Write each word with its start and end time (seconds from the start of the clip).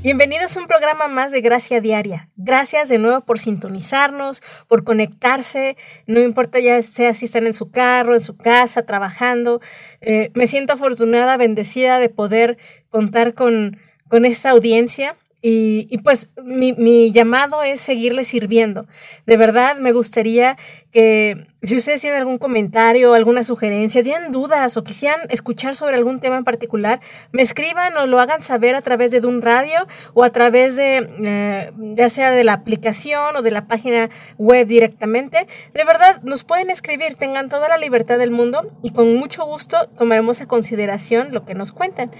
Bienvenidos 0.00 0.56
a 0.56 0.60
un 0.60 0.68
programa 0.68 1.08
más 1.08 1.32
de 1.32 1.40
Gracia 1.40 1.80
Diaria. 1.80 2.30
Gracias 2.36 2.88
de 2.88 2.98
nuevo 2.98 3.22
por 3.22 3.40
sintonizarnos, 3.40 4.40
por 4.68 4.84
conectarse. 4.84 5.76
No 6.06 6.20
importa 6.20 6.60
ya 6.60 6.80
sea 6.82 7.14
si 7.14 7.24
están 7.24 7.48
en 7.48 7.54
su 7.54 7.72
carro, 7.72 8.14
en 8.14 8.20
su 8.20 8.36
casa, 8.36 8.86
trabajando. 8.86 9.60
Eh, 10.00 10.30
me 10.34 10.46
siento 10.46 10.74
afortunada, 10.74 11.36
bendecida 11.36 11.98
de 11.98 12.10
poder 12.10 12.58
contar 12.90 13.34
con, 13.34 13.76
con 14.06 14.24
esta 14.24 14.50
audiencia. 14.50 15.16
Y, 15.40 15.98
pues 15.98 16.30
mi, 16.42 17.12
llamado 17.12 17.62
es 17.62 17.80
seguirle 17.80 18.24
sirviendo. 18.24 18.86
De 19.24 19.36
verdad 19.36 19.76
me 19.76 19.92
gustaría 19.92 20.56
que 20.90 21.46
si 21.62 21.76
ustedes 21.76 22.00
tienen 22.00 22.18
algún 22.18 22.38
comentario, 22.38 23.14
alguna 23.14 23.44
sugerencia, 23.44 24.02
tienen 24.02 24.32
dudas 24.32 24.76
o 24.76 24.82
quisieran 24.82 25.20
escuchar 25.30 25.76
sobre 25.76 25.96
algún 25.96 26.18
tema 26.18 26.38
en 26.38 26.44
particular, 26.44 27.00
me 27.30 27.42
escriban 27.42 27.96
o 27.96 28.06
lo 28.06 28.18
hagan 28.18 28.42
saber 28.42 28.74
a 28.74 28.82
través 28.82 29.12
de 29.12 29.24
un 29.24 29.40
radio 29.40 29.86
o 30.12 30.24
a 30.24 30.30
través 30.30 30.74
de 30.74 31.08
eh, 31.22 31.72
ya 31.94 32.08
sea 32.08 32.32
de 32.32 32.42
la 32.42 32.54
aplicación 32.54 33.36
o 33.36 33.42
de 33.42 33.52
la 33.52 33.68
página 33.68 34.08
web 34.38 34.66
directamente. 34.66 35.46
De 35.72 35.84
verdad 35.84 36.20
nos 36.24 36.42
pueden 36.42 36.68
escribir, 36.68 37.14
tengan 37.14 37.48
toda 37.48 37.68
la 37.68 37.78
libertad 37.78 38.18
del 38.18 38.32
mundo 38.32 38.66
y 38.82 38.90
con 38.90 39.14
mucho 39.14 39.44
gusto 39.44 39.88
tomaremos 39.98 40.40
a 40.40 40.48
consideración 40.48 41.32
lo 41.32 41.44
que 41.44 41.54
nos 41.54 41.70
cuentan. 41.70 42.10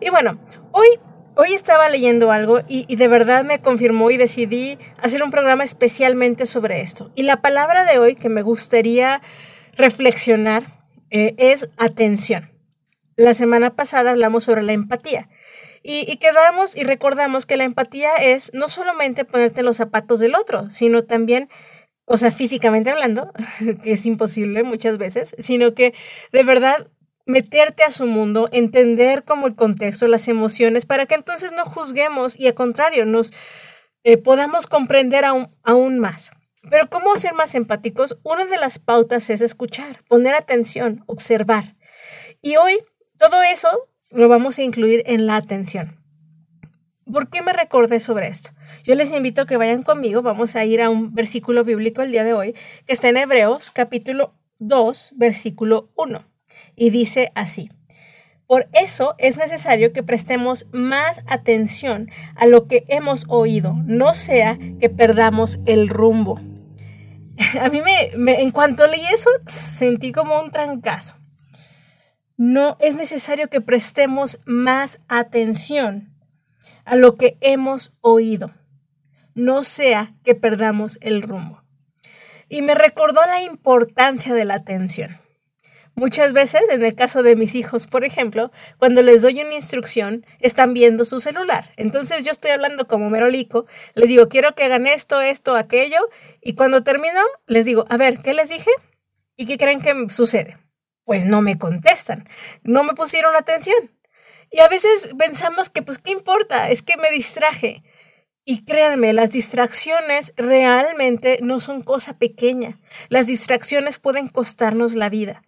Y 0.00 0.08
bueno, 0.08 0.38
hoy 0.72 0.98
Hoy 1.34 1.54
estaba 1.54 1.88
leyendo 1.88 2.30
algo 2.30 2.60
y, 2.68 2.94
de 2.94 3.08
verdad 3.08 3.42
me 3.44 3.60
confirmó 3.60 4.10
y 4.10 4.18
decidí 4.18 4.78
hacer 5.00 5.22
un 5.22 5.30
programa 5.30 5.64
especialmente 5.64 6.44
sobre 6.44 6.82
esto. 6.82 7.10
Y 7.14 7.22
la 7.22 7.40
palabra 7.40 7.86
de 7.86 7.98
hoy 7.98 8.16
que 8.16 8.28
me 8.28 8.42
gustaría 8.42 9.22
reflexionar 9.74 10.84
eh, 11.10 11.34
es 11.38 11.70
atención. 11.78 12.50
La 13.16 13.32
semana 13.32 13.74
pasada 13.74 14.10
hablamos 14.10 14.44
sobre 14.44 14.62
la 14.62 14.74
empatía 14.74 15.30
y, 15.82 16.04
y, 16.10 16.16
quedamos 16.18 16.76
y 16.76 16.84
recordamos 16.84 17.46
que 17.46 17.56
la 17.56 17.64
empatía 17.64 18.14
es 18.16 18.50
no 18.52 18.68
solamente 18.68 19.24
ponerte 19.24 19.60
en 19.60 19.66
los 19.66 19.78
zapatos 19.78 20.20
del 20.20 20.34
otro, 20.34 20.68
sino 20.70 21.02
también, 21.02 21.48
o 22.04 22.18
sea, 22.18 22.30
físicamente 22.30 22.90
hablando, 22.90 23.32
que 23.82 23.92
es 23.92 24.04
imposible 24.04 24.64
muchas 24.64 24.98
veces, 24.98 25.34
sino 25.38 25.74
que 25.74 25.94
de 26.30 26.42
verdad 26.42 26.88
meterte 27.26 27.84
a 27.84 27.90
su 27.90 28.06
mundo, 28.06 28.48
entender 28.52 29.24
como 29.24 29.46
el 29.46 29.54
contexto, 29.54 30.08
las 30.08 30.28
emociones, 30.28 30.86
para 30.86 31.06
que 31.06 31.14
entonces 31.14 31.52
no 31.52 31.64
juzguemos 31.64 32.38
y 32.38 32.48
al 32.48 32.54
contrario, 32.54 33.04
nos 33.04 33.32
eh, 34.04 34.16
podamos 34.16 34.66
comprender 34.66 35.24
aún, 35.24 35.48
aún 35.62 35.98
más. 35.98 36.30
Pero 36.70 36.88
¿cómo 36.88 37.16
ser 37.18 37.34
más 37.34 37.54
empáticos? 37.54 38.18
Una 38.22 38.44
de 38.44 38.56
las 38.56 38.78
pautas 38.78 39.30
es 39.30 39.40
escuchar, 39.40 40.02
poner 40.08 40.34
atención, 40.34 41.04
observar. 41.06 41.76
Y 42.40 42.56
hoy 42.56 42.78
todo 43.18 43.42
eso 43.42 43.88
lo 44.10 44.28
vamos 44.28 44.58
a 44.58 44.62
incluir 44.62 45.02
en 45.06 45.26
la 45.26 45.36
atención. 45.36 45.98
¿Por 47.10 47.30
qué 47.30 47.42
me 47.42 47.52
recordé 47.52 47.98
sobre 48.00 48.28
esto? 48.28 48.50
Yo 48.84 48.94
les 48.94 49.12
invito 49.12 49.42
a 49.42 49.46
que 49.46 49.56
vayan 49.56 49.82
conmigo, 49.82 50.22
vamos 50.22 50.54
a 50.54 50.64
ir 50.64 50.80
a 50.80 50.88
un 50.88 51.14
versículo 51.14 51.64
bíblico 51.64 52.02
el 52.02 52.12
día 52.12 52.24
de 52.24 52.32
hoy, 52.32 52.54
que 52.86 52.92
está 52.92 53.08
en 53.08 53.16
Hebreos 53.16 53.70
capítulo 53.70 54.34
2, 54.58 55.14
versículo 55.16 55.90
1 55.96 56.31
y 56.76 56.90
dice 56.90 57.32
así. 57.34 57.70
Por 58.46 58.68
eso 58.74 59.14
es 59.16 59.38
necesario 59.38 59.94
que 59.94 60.02
prestemos 60.02 60.66
más 60.72 61.22
atención 61.26 62.10
a 62.34 62.44
lo 62.44 62.66
que 62.66 62.84
hemos 62.88 63.24
oído, 63.28 63.74
no 63.86 64.14
sea 64.14 64.58
que 64.78 64.90
perdamos 64.90 65.58
el 65.64 65.88
rumbo. 65.88 66.38
A 67.60 67.70
mí 67.70 67.80
me, 67.80 68.42
en 68.42 68.50
cuanto 68.50 68.86
leí 68.86 69.00
eso, 69.14 69.30
sentí 69.46 70.12
como 70.12 70.38
un 70.38 70.50
trancazo. 70.50 71.16
No 72.36 72.76
es 72.78 72.96
necesario 72.96 73.48
que 73.48 73.62
prestemos 73.62 74.38
más 74.44 75.00
atención 75.08 76.12
a 76.84 76.96
lo 76.96 77.16
que 77.16 77.38
hemos 77.40 77.92
oído, 78.00 78.52
no 79.34 79.62
sea 79.62 80.14
que 80.24 80.34
perdamos 80.34 80.98
el 81.00 81.22
rumbo. 81.22 81.62
Y 82.50 82.60
me 82.60 82.74
recordó 82.74 83.20
la 83.24 83.42
importancia 83.42 84.34
de 84.34 84.44
la 84.44 84.56
atención. 84.56 85.21
Muchas 85.94 86.32
veces, 86.32 86.62
en 86.70 86.82
el 86.84 86.94
caso 86.94 87.22
de 87.22 87.36
mis 87.36 87.54
hijos, 87.54 87.86
por 87.86 88.04
ejemplo, 88.04 88.50
cuando 88.78 89.02
les 89.02 89.22
doy 89.22 89.40
una 89.42 89.54
instrucción, 89.54 90.24
están 90.40 90.72
viendo 90.72 91.04
su 91.04 91.20
celular. 91.20 91.72
Entonces 91.76 92.24
yo 92.24 92.32
estoy 92.32 92.50
hablando 92.50 92.88
como 92.88 93.10
merolico, 93.10 93.66
les 93.94 94.08
digo, 94.08 94.28
quiero 94.28 94.54
que 94.54 94.64
hagan 94.64 94.86
esto, 94.86 95.20
esto, 95.20 95.54
aquello, 95.54 95.98
y 96.40 96.54
cuando 96.54 96.82
termino, 96.82 97.20
les 97.46 97.66
digo, 97.66 97.84
a 97.90 97.98
ver, 97.98 98.20
¿qué 98.20 98.32
les 98.32 98.48
dije? 98.48 98.70
¿Y 99.36 99.46
qué 99.46 99.58
creen 99.58 99.80
que 99.80 100.10
sucede? 100.10 100.58
Pues 101.04 101.26
no 101.26 101.42
me 101.42 101.58
contestan, 101.58 102.26
no 102.62 102.84
me 102.84 102.94
pusieron 102.94 103.36
atención. 103.36 103.90
Y 104.50 104.60
a 104.60 104.68
veces 104.68 105.10
pensamos 105.18 105.70
que, 105.70 105.82
pues, 105.82 105.98
¿qué 105.98 106.10
importa? 106.10 106.70
Es 106.70 106.82
que 106.82 106.96
me 106.96 107.10
distraje. 107.10 107.82
Y 108.44 108.64
créanme, 108.64 109.12
las 109.12 109.30
distracciones 109.30 110.32
realmente 110.36 111.38
no 111.42 111.60
son 111.60 111.82
cosa 111.82 112.18
pequeña. 112.18 112.78
Las 113.08 113.26
distracciones 113.26 113.98
pueden 113.98 114.28
costarnos 114.28 114.94
la 114.94 115.08
vida. 115.08 115.42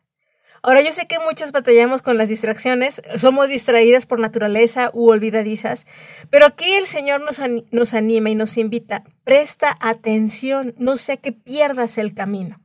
Ahora 0.67 0.81
yo 0.81 0.93
sé 0.93 1.07
que 1.07 1.19
muchas 1.19 1.53
batallamos 1.53 2.01
con 2.01 2.17
las 2.17 2.31
distracciones, 2.31 3.03
somos 3.19 3.51
distraídas 3.51 4.07
por 4.07 4.19
naturaleza 4.19 4.89
u 4.95 5.11
olvidadizas, 5.11 5.85
pero 6.31 6.47
aquí 6.47 6.73
el 6.73 6.87
Señor 6.87 7.21
nos, 7.21 7.39
nos 7.71 7.93
anima 7.93 8.31
y 8.31 8.35
nos 8.35 8.57
invita, 8.57 9.05
presta 9.25 9.77
atención, 9.79 10.75
no 10.79 10.97
sea 10.97 11.19
que 11.19 11.33
pierdas 11.33 11.99
el 11.99 12.15
camino. 12.15 12.63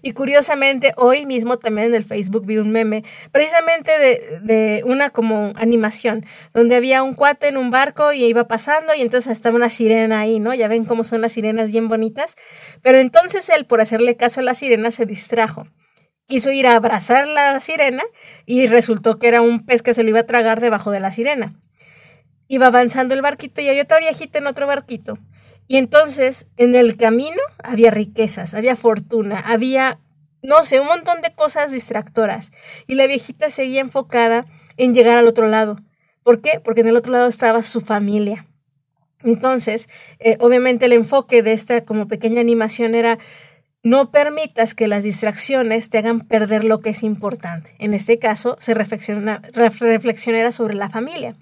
Y 0.00 0.12
curiosamente, 0.12 0.94
hoy 0.96 1.26
mismo 1.26 1.58
también 1.58 1.88
en 1.88 1.94
el 1.96 2.04
Facebook 2.04 2.46
vi 2.46 2.56
un 2.56 2.70
meme, 2.70 3.04
precisamente 3.32 3.92
de, 3.98 4.40
de, 4.40 4.82
una 4.86 5.10
como 5.10 5.52
animación, 5.56 6.24
donde 6.54 6.76
había 6.76 7.02
un 7.02 7.12
cuate 7.12 7.48
en 7.48 7.58
un 7.58 7.70
barco 7.70 8.14
y 8.14 8.24
iba 8.24 8.48
pasando 8.48 8.94
y 8.94 9.02
entonces 9.02 9.32
estaba 9.32 9.56
una 9.56 9.68
sirena 9.68 10.20
ahí, 10.20 10.40
¿no? 10.40 10.54
Ya 10.54 10.68
ven 10.68 10.86
cómo 10.86 11.04
son 11.04 11.20
las 11.20 11.34
sirenas 11.34 11.70
bien 11.70 11.88
bonitas. 11.88 12.34
Pero 12.80 12.98
entonces 12.98 13.46
él, 13.50 13.66
por 13.66 13.82
hacerle 13.82 14.16
caso 14.16 14.40
a 14.40 14.42
la 14.44 14.54
sirena, 14.54 14.90
se 14.90 15.04
distrajo 15.04 15.66
quiso 16.26 16.50
ir 16.50 16.66
a 16.66 16.76
abrazar 16.76 17.26
la 17.26 17.58
sirena 17.60 18.02
y 18.44 18.66
resultó 18.66 19.18
que 19.18 19.28
era 19.28 19.40
un 19.40 19.64
pez 19.64 19.82
que 19.82 19.94
se 19.94 20.02
lo 20.02 20.10
iba 20.10 20.20
a 20.20 20.26
tragar 20.26 20.60
debajo 20.60 20.90
de 20.90 21.00
la 21.00 21.10
sirena. 21.10 21.54
Iba 22.48 22.66
avanzando 22.66 23.14
el 23.14 23.22
barquito 23.22 23.60
y 23.60 23.68
hay 23.68 23.80
otra 23.80 23.98
viejita 23.98 24.38
en 24.38 24.46
otro 24.46 24.66
barquito. 24.66 25.18
Y 25.68 25.78
entonces 25.78 26.46
en 26.56 26.74
el 26.74 26.96
camino 26.96 27.40
había 27.62 27.90
riquezas, 27.90 28.54
había 28.54 28.76
fortuna, 28.76 29.42
había, 29.46 30.00
no 30.42 30.62
sé, 30.62 30.80
un 30.80 30.86
montón 30.86 31.22
de 31.22 31.34
cosas 31.34 31.72
distractoras. 31.72 32.52
Y 32.86 32.94
la 32.94 33.06
viejita 33.06 33.50
seguía 33.50 33.80
enfocada 33.80 34.46
en 34.76 34.94
llegar 34.94 35.18
al 35.18 35.26
otro 35.26 35.48
lado. 35.48 35.78
¿Por 36.22 36.40
qué? 36.40 36.60
Porque 36.62 36.82
en 36.82 36.88
el 36.88 36.96
otro 36.96 37.12
lado 37.12 37.28
estaba 37.28 37.62
su 37.62 37.80
familia. 37.80 38.46
Entonces, 39.22 39.88
eh, 40.18 40.36
obviamente 40.40 40.86
el 40.86 40.92
enfoque 40.92 41.42
de 41.42 41.52
esta 41.52 41.84
como 41.84 42.06
pequeña 42.06 42.40
animación 42.40 42.94
era 42.94 43.18
no 43.82 44.10
permitas 44.10 44.74
que 44.74 44.88
las 44.88 45.04
distracciones 45.04 45.90
te 45.90 45.98
hagan 45.98 46.20
perder 46.20 46.64
lo 46.64 46.80
que 46.80 46.90
es 46.90 47.02
importante. 47.02 47.74
En 47.78 47.94
este 47.94 48.18
caso, 48.18 48.56
se 48.58 48.74
reflexiona, 48.74 49.42
reflexionera 49.52 50.50
sobre 50.50 50.74
la 50.74 50.88
familia. 50.88 51.36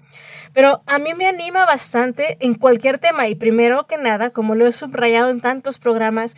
Pero 0.53 0.83
a 0.85 0.99
mí 0.99 1.13
me 1.13 1.27
anima 1.27 1.65
bastante 1.65 2.37
en 2.39 2.53
cualquier 2.53 2.97
tema 2.97 3.27
y 3.27 3.35
primero 3.35 3.87
que 3.87 3.97
nada, 3.97 4.29
como 4.29 4.55
lo 4.55 4.67
he 4.67 4.71
subrayado 4.71 5.29
en 5.29 5.41
tantos 5.41 5.79
programas, 5.79 6.35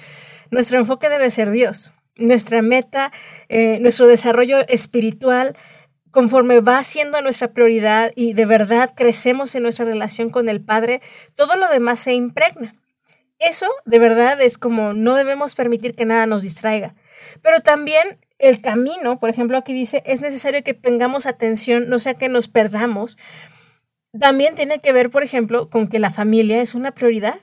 nuestro 0.50 0.80
enfoque 0.80 1.10
debe 1.10 1.30
ser 1.30 1.52
Dios. 1.52 1.92
Nuestra 2.16 2.62
meta, 2.62 3.12
eh, 3.50 3.80
nuestro 3.80 4.08
desarrollo 4.08 4.68
espiritual, 4.70 5.56
conforme 6.10 6.62
va 6.62 6.82
siendo 6.84 7.22
nuestra 7.22 7.50
prioridad 7.50 8.12
y 8.16 8.34
de 8.34 8.46
verdad 8.46 8.94
crecemos 8.96 9.54
en 9.54 9.64
nuestra 9.64 9.86
relación 9.86 10.30
con 10.30 10.50
el 10.50 10.62
Padre, 10.62 11.02
todo 11.36 11.58
lo 11.58 11.70
demás 11.70 12.00
se 12.00 12.14
impregna. 12.14 12.76
Eso 13.40 13.68
de 13.86 14.00
verdad 14.00 14.42
es 14.42 14.58
como 14.58 14.94
no 14.94 15.16
debemos 15.16 15.54
permitir 15.56 15.96
que 15.96 16.06
nada 16.06 16.26
nos 16.26 16.42
distraiga. 16.42 16.96
Pero 17.42 17.60
también 17.62 18.20
el 18.40 18.62
camino, 18.62 19.20
por 19.20 19.30
ejemplo, 19.30 19.58
aquí 19.58 19.74
dice, 19.74 20.04
es 20.06 20.22
necesario 20.22 20.64
que 20.64 20.74
tengamos 20.74 21.26
atención, 21.26 21.90
no 21.90 22.00
sea 22.00 22.16
que 22.16 22.30
nos 22.30 22.48
perdamos. 22.48 23.18
También 24.20 24.56
tiene 24.56 24.80
que 24.80 24.94
ver, 24.94 25.10
por 25.10 25.24
ejemplo, 25.24 25.70
con 25.70 25.88
que 25.88 26.00
la 26.00 26.10
familia 26.10 26.62
es 26.62 26.76
una 26.76 26.92
prioridad. 26.94 27.42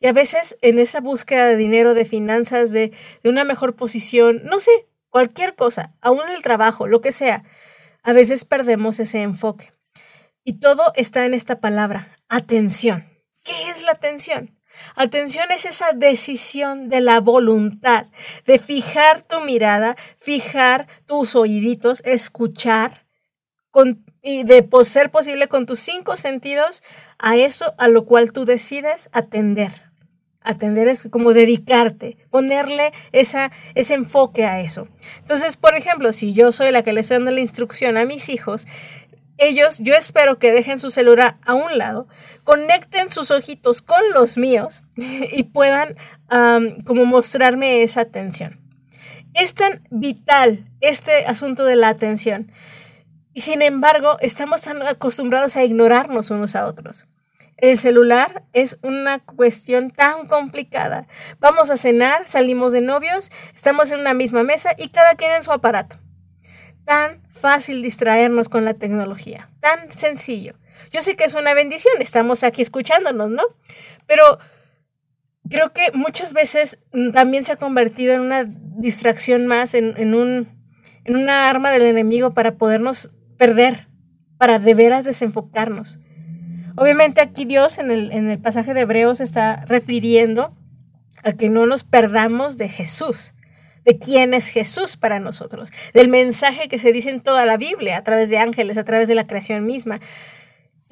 Y 0.00 0.08
a 0.08 0.12
veces 0.12 0.58
en 0.60 0.78
esa 0.78 1.00
búsqueda 1.00 1.46
de 1.46 1.56
dinero, 1.56 1.94
de 1.94 2.04
finanzas, 2.04 2.70
de, 2.70 2.92
de 3.22 3.30
una 3.30 3.44
mejor 3.44 3.76
posición, 3.76 4.42
no 4.44 4.60
sé, 4.60 4.86
cualquier 5.08 5.54
cosa, 5.54 5.94
aún 6.02 6.28
el 6.28 6.42
trabajo, 6.42 6.86
lo 6.86 7.00
que 7.00 7.12
sea, 7.12 7.44
a 8.02 8.12
veces 8.12 8.44
perdemos 8.44 9.00
ese 9.00 9.22
enfoque. 9.22 9.72
Y 10.44 10.60
todo 10.60 10.92
está 10.94 11.24
en 11.24 11.34
esta 11.34 11.60
palabra, 11.60 12.18
atención. 12.28 13.08
¿Qué 13.42 13.70
es 13.70 13.82
la 13.82 13.92
atención? 13.92 14.56
Atención 14.94 15.50
es 15.50 15.64
esa 15.64 15.92
decisión 15.92 16.88
de 16.88 17.00
la 17.00 17.20
voluntad, 17.20 18.06
de 18.46 18.58
fijar 18.58 19.22
tu 19.22 19.40
mirada, 19.40 19.96
fijar 20.18 20.86
tus 21.06 21.34
oíditos, 21.34 22.02
escuchar 22.04 23.06
y 24.22 24.44
de 24.44 24.66
ser 24.84 25.10
posible 25.10 25.48
con 25.48 25.66
tus 25.66 25.80
cinco 25.80 26.16
sentidos 26.16 26.82
a 27.18 27.36
eso 27.36 27.74
a 27.78 27.88
lo 27.88 28.06
cual 28.06 28.32
tú 28.32 28.44
decides 28.44 29.08
atender. 29.12 29.86
Atender 30.40 30.86
es 30.86 31.08
como 31.10 31.32
dedicarte, 31.32 32.16
ponerle 32.30 32.92
esa, 33.10 33.50
ese 33.74 33.94
enfoque 33.94 34.44
a 34.44 34.60
eso. 34.60 34.86
Entonces, 35.18 35.56
por 35.56 35.76
ejemplo, 35.76 36.12
si 36.12 36.32
yo 36.34 36.52
soy 36.52 36.70
la 36.70 36.82
que 36.82 36.92
le 36.92 37.00
estoy 37.00 37.16
dando 37.16 37.32
la 37.32 37.40
instrucción 37.40 37.96
a 37.96 38.04
mis 38.04 38.28
hijos, 38.28 38.66
ellos, 39.38 39.78
yo 39.80 39.94
espero 39.94 40.38
que 40.38 40.52
dejen 40.52 40.78
su 40.80 40.90
celular 40.90 41.36
a 41.44 41.54
un 41.54 41.76
lado, 41.76 42.08
conecten 42.44 43.10
sus 43.10 43.30
ojitos 43.30 43.82
con 43.82 44.00
los 44.14 44.38
míos 44.38 44.82
y 44.96 45.44
puedan 45.44 45.96
como 46.84 47.04
mostrarme 47.04 47.82
esa 47.82 48.00
atención. 48.00 48.60
Es 49.34 49.54
tan 49.54 49.86
vital 49.90 50.70
este 50.80 51.26
asunto 51.26 51.64
de 51.64 51.76
la 51.76 51.88
atención. 51.88 52.50
Sin 53.34 53.60
embargo, 53.60 54.16
estamos 54.20 54.62
tan 54.62 54.82
acostumbrados 54.82 55.56
a 55.56 55.64
ignorarnos 55.64 56.30
unos 56.30 56.56
a 56.56 56.66
otros. 56.66 57.06
El 57.58 57.78
celular 57.78 58.44
es 58.52 58.78
una 58.82 59.18
cuestión 59.18 59.90
tan 59.90 60.26
complicada. 60.26 61.06
Vamos 61.38 61.70
a 61.70 61.76
cenar, 61.76 62.28
salimos 62.28 62.72
de 62.72 62.80
novios, 62.80 63.30
estamos 63.54 63.92
en 63.92 64.00
una 64.00 64.14
misma 64.14 64.42
mesa 64.42 64.74
y 64.76 64.88
cada 64.88 65.14
quien 65.14 65.32
en 65.32 65.42
su 65.42 65.52
aparato. 65.52 65.98
Tan 66.86 67.20
fácil 67.30 67.82
distraernos 67.82 68.48
con 68.48 68.64
la 68.64 68.72
tecnología, 68.72 69.50
tan 69.60 69.92
sencillo. 69.92 70.54
Yo 70.92 71.02
sé 71.02 71.16
que 71.16 71.24
es 71.24 71.34
una 71.34 71.52
bendición, 71.52 71.94
estamos 72.00 72.44
aquí 72.44 72.62
escuchándonos, 72.62 73.30
¿no? 73.30 73.42
Pero 74.06 74.38
creo 75.50 75.72
que 75.72 75.90
muchas 75.92 76.32
veces 76.32 76.78
también 77.12 77.44
se 77.44 77.52
ha 77.52 77.56
convertido 77.56 78.14
en 78.14 78.20
una 78.20 78.44
distracción 78.46 79.46
más, 79.46 79.74
en, 79.74 80.14
un, 80.14 80.48
en 81.04 81.16
una 81.16 81.48
arma 81.48 81.70
del 81.70 81.82
enemigo 81.82 82.34
para 82.34 82.56
podernos 82.56 83.10
perder, 83.36 83.88
para 84.38 84.58
de 84.58 84.74
veras 84.74 85.04
desenfocarnos. 85.04 85.98
Obviamente 86.76 87.20
aquí 87.20 87.46
Dios 87.46 87.78
en 87.78 87.90
el, 87.90 88.12
en 88.12 88.30
el 88.30 88.38
pasaje 88.38 88.74
de 88.74 88.82
Hebreos 88.82 89.20
está 89.20 89.64
refiriendo 89.66 90.54
a 91.24 91.32
que 91.32 91.48
no 91.48 91.66
nos 91.66 91.84
perdamos 91.84 92.58
de 92.58 92.68
Jesús, 92.68 93.34
de 93.86 93.98
quién 93.98 94.34
es 94.34 94.48
Jesús 94.48 94.96
para 94.96 95.20
nosotros, 95.20 95.70
del 95.94 96.08
mensaje 96.08 96.68
que 96.68 96.78
se 96.78 96.92
dice 96.92 97.08
en 97.08 97.20
toda 97.20 97.46
la 97.46 97.56
Biblia, 97.56 97.96
a 97.96 98.04
través 98.04 98.28
de 98.28 98.38
ángeles, 98.38 98.76
a 98.76 98.84
través 98.84 99.08
de 99.08 99.14
la 99.14 99.26
creación 99.26 99.64
misma. 99.64 100.00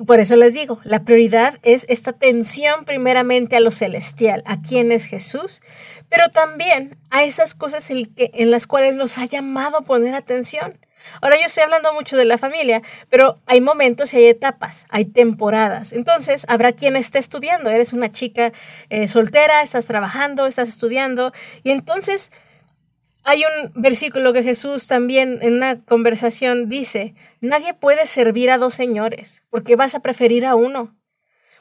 Por 0.06 0.20
eso 0.20 0.36
les 0.36 0.54
digo, 0.54 0.80
la 0.84 1.04
prioridad 1.04 1.58
es 1.62 1.86
esta 1.88 2.10
atención 2.10 2.84
primeramente 2.84 3.56
a 3.56 3.60
lo 3.60 3.72
celestial, 3.72 4.42
a 4.46 4.62
quién 4.62 4.92
es 4.92 5.06
Jesús, 5.06 5.60
pero 6.08 6.30
también 6.30 6.96
a 7.10 7.24
esas 7.24 7.54
cosas 7.54 7.90
en, 7.90 8.12
en 8.16 8.50
las 8.50 8.66
cuales 8.66 8.96
nos 8.96 9.18
ha 9.18 9.26
llamado 9.26 9.82
poner 9.82 10.14
atención. 10.14 10.78
Ahora 11.20 11.36
yo 11.36 11.46
estoy 11.46 11.64
hablando 11.64 11.92
mucho 11.92 12.16
de 12.16 12.24
la 12.24 12.38
familia, 12.38 12.80
pero 13.10 13.38
hay 13.46 13.60
momentos 13.60 14.14
y 14.14 14.18
hay 14.18 14.26
etapas, 14.26 14.86
hay 14.88 15.04
temporadas. 15.04 15.92
Entonces, 15.92 16.46
habrá 16.48 16.72
quien 16.72 16.96
esté 16.96 17.18
estudiando. 17.18 17.68
Eres 17.70 17.92
una 17.92 18.08
chica 18.08 18.52
eh, 18.88 19.06
soltera, 19.06 19.62
estás 19.62 19.84
trabajando, 19.84 20.46
estás 20.46 20.68
estudiando. 20.68 21.32
Y 21.62 21.72
entonces 21.72 22.30
hay 23.24 23.44
un 23.44 23.72
versículo 23.74 24.32
que 24.32 24.42
Jesús 24.42 24.86
también 24.86 25.38
en 25.40 25.54
una 25.54 25.82
conversación 25.82 26.68
dice, 26.68 27.14
nadie 27.40 27.72
puede 27.74 28.06
servir 28.06 28.50
a 28.50 28.58
dos 28.58 28.74
señores 28.74 29.42
porque 29.50 29.76
vas 29.76 29.94
a 29.94 30.00
preferir 30.00 30.44
a 30.44 30.54
uno. 30.54 30.96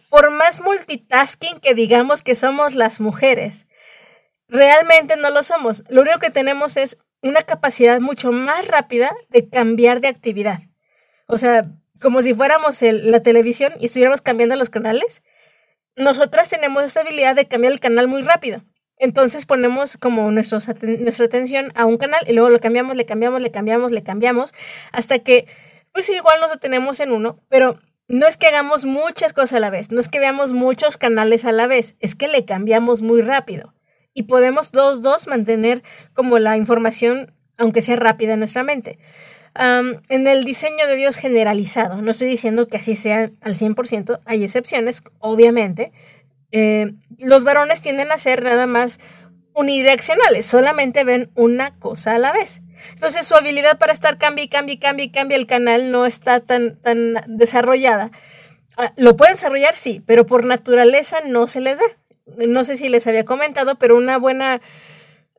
Por 0.10 0.30
más 0.30 0.62
multitasking 0.62 1.60
que 1.60 1.74
digamos 1.74 2.22
que 2.22 2.36
somos 2.36 2.76
las 2.76 3.00
mujeres, 3.00 3.66
realmente 4.48 5.16
no 5.18 5.30
lo 5.30 5.42
somos. 5.42 5.84
Lo 5.90 6.02
único 6.02 6.20
que 6.20 6.30
tenemos 6.30 6.78
es 6.78 6.98
una 7.22 7.42
capacidad 7.42 8.00
mucho 8.02 8.32
más 8.32 8.68
rápida 8.68 9.16
de 9.30 9.48
cambiar 9.48 10.02
de 10.02 10.10
actividad. 10.10 10.60
O 11.28 11.38
sea, 11.38 11.66
como 12.04 12.22
si 12.22 12.34
fuéramos 12.34 12.82
la 12.82 13.24
televisión 13.24 13.74
y 13.80 13.86
estuviéramos 13.86 14.22
cambiando 14.22 14.58
los 14.58 14.70
canales. 14.70 15.24
Nosotras 15.96 16.50
tenemos 16.50 16.84
esa 16.84 17.00
habilidad 17.00 17.36
de 17.36 17.48
cambiar 17.48 17.72
el 17.72 17.80
canal 17.80 18.08
muy 18.08 18.22
rápido. 18.22 18.62
Entonces 19.04 19.46
ponemos 19.46 19.98
como 19.98 20.32
nuestra 20.32 21.26
atención 21.26 21.74
a 21.76 21.84
un 21.86 21.98
canal 21.98 22.22
y 22.26 22.32
luego 22.32 22.50
lo 22.50 22.60
cambiamos, 22.60 22.96
le 22.96 23.06
cambiamos, 23.06 23.42
le 23.42 23.52
cambiamos, 23.52 23.92
le 23.92 24.02
cambiamos, 24.02 24.54
hasta 24.94 25.20
que 25.20 25.46
pues 25.92 26.10
igual 26.10 26.40
nos 26.40 26.54
detenemos 26.54 27.02
en 27.02 27.12
uno, 27.12 27.38
pero 27.50 27.82
no 28.08 28.28
es 28.28 28.38
que 28.38 28.48
hagamos 28.48 28.86
muchas 28.86 29.34
cosas 29.34 29.54
a 29.56 29.60
la 29.60 29.70
vez, 29.70 29.92
no 29.92 30.00
es 30.00 30.08
que 30.08 30.20
veamos 30.22 30.54
muchos 30.54 30.96
canales 30.96 31.44
a 31.44 31.52
la 31.52 31.68
vez, 31.68 31.98
es 32.00 32.16
que 32.16 32.30
le 32.30 32.46
cambiamos 32.46 33.02
muy 33.02 33.22
rápido 33.22 33.74
y 34.14 34.24
podemos 34.24 34.72
dos, 34.72 35.02
dos 35.02 35.28
mantener 35.28 35.84
como 36.14 36.40
la 36.40 36.56
información, 36.56 37.34
aunque 37.58 37.82
sea 37.82 37.98
rápida 37.98 38.36
en 38.36 38.40
nuestra 38.40 38.64
mente. 38.64 39.00
en 39.60 40.28
el 40.28 40.46
diseño 40.46 40.88
de 40.88 40.96
Dios 40.96 41.18
generalizado, 41.18 42.02
no 42.02 42.12
estoy 42.12 42.30
diciendo 42.30 42.70
que 42.70 42.78
así 42.78 42.96
sea 42.96 43.32
al 43.42 43.56
100%, 43.58 44.22
hay 44.24 44.46
excepciones, 44.46 45.04
obviamente. 45.20 45.92
Eh, 46.56 46.94
los 47.24 47.44
varones 47.44 47.82
tienden 47.82 48.12
a 48.12 48.18
ser 48.18 48.44
nada 48.44 48.68
más 48.68 49.00
unidireccionales, 49.54 50.46
solamente 50.46 51.04
ven 51.04 51.32
una 51.36 51.78
cosa 51.80 52.14
a 52.14 52.18
la 52.20 52.32
vez. 52.32 52.62
Entonces 52.94 53.26
su 53.26 53.36
habilidad 53.36 53.78
para 53.78 53.94
estar 53.94 54.18
cambia 54.18 54.44
y 54.44 54.48
cambia 54.48 54.74
y 54.74 54.80
cambia 54.80 55.06
y 55.06 55.12
cambia 55.12 55.38
el 55.38 55.48
canal 55.48 55.92
no 55.92 56.06
está 56.06 56.40
tan, 56.40 56.80
tan 56.82 57.24
desarrollada. 57.28 58.12
Ah, 58.76 58.92
lo 58.98 59.16
pueden 59.16 59.36
desarrollar, 59.36 59.76
sí, 59.76 60.02
pero 60.06 60.26
por 60.26 60.46
naturaleza 60.46 61.22
no 61.26 61.48
se 61.48 61.62
les 61.62 61.78
da 61.78 61.86
no 62.26 62.64
sé 62.64 62.76
si 62.76 62.90
les 62.90 63.08
había 63.08 63.26
comentado, 63.26 63.76
pero 63.76 63.96
una 63.98 64.18
buena 64.18 64.62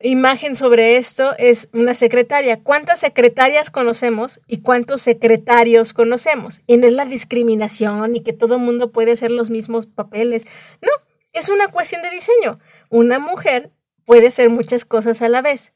imagen 0.00 0.54
sobre 0.54 0.96
esto 0.96 1.34
es 1.38 1.68
una 1.72 1.94
secretaria. 1.94 2.60
¿Cuántas 2.60 3.00
secretarias 3.00 3.70
conocemos 3.70 4.40
y 4.46 4.58
cuántos 4.60 5.02
secretarios 5.02 5.94
conocemos? 5.94 6.60
Y 6.66 6.76
no 6.76 6.86
es 6.86 6.92
la 6.92 7.06
discriminación 7.06 8.16
y 8.16 8.20
que 8.20 8.32
todo 8.32 8.56
el 8.56 8.60
mundo 8.60 8.92
puede 8.92 9.12
hacer 9.12 9.30
los 9.30 9.50
mismos 9.50 9.86
papeles. 9.86 10.44
No, 10.82 10.90
es 11.34 11.48
una 11.48 11.68
cuestión 11.68 12.02
de 12.02 12.10
diseño. 12.10 12.58
Una 12.90 13.18
mujer 13.18 13.70
puede 14.04 14.28
hacer 14.28 14.50
muchas 14.50 14.84
cosas 14.84 15.20
a 15.22 15.28
la 15.28 15.42
vez. 15.42 15.72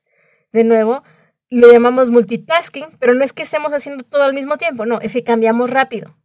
De 0.53 0.65
nuevo, 0.65 1.03
lo 1.51 1.71
llamamos 1.71 2.11
multitasking, 2.11 2.97
pero 2.99 3.15
no 3.15 3.25
es 3.25 3.33
que 3.33 3.43
estemos 3.43 3.73
haciendo 3.73 4.05
todo 4.05 4.25
al 4.25 4.35
mismo 4.35 4.57
tiempo, 4.57 4.87
no, 4.87 5.01
es 5.01 5.13
que 5.13 5.25
cambiamos 5.25 5.71
rápido. 5.71 6.17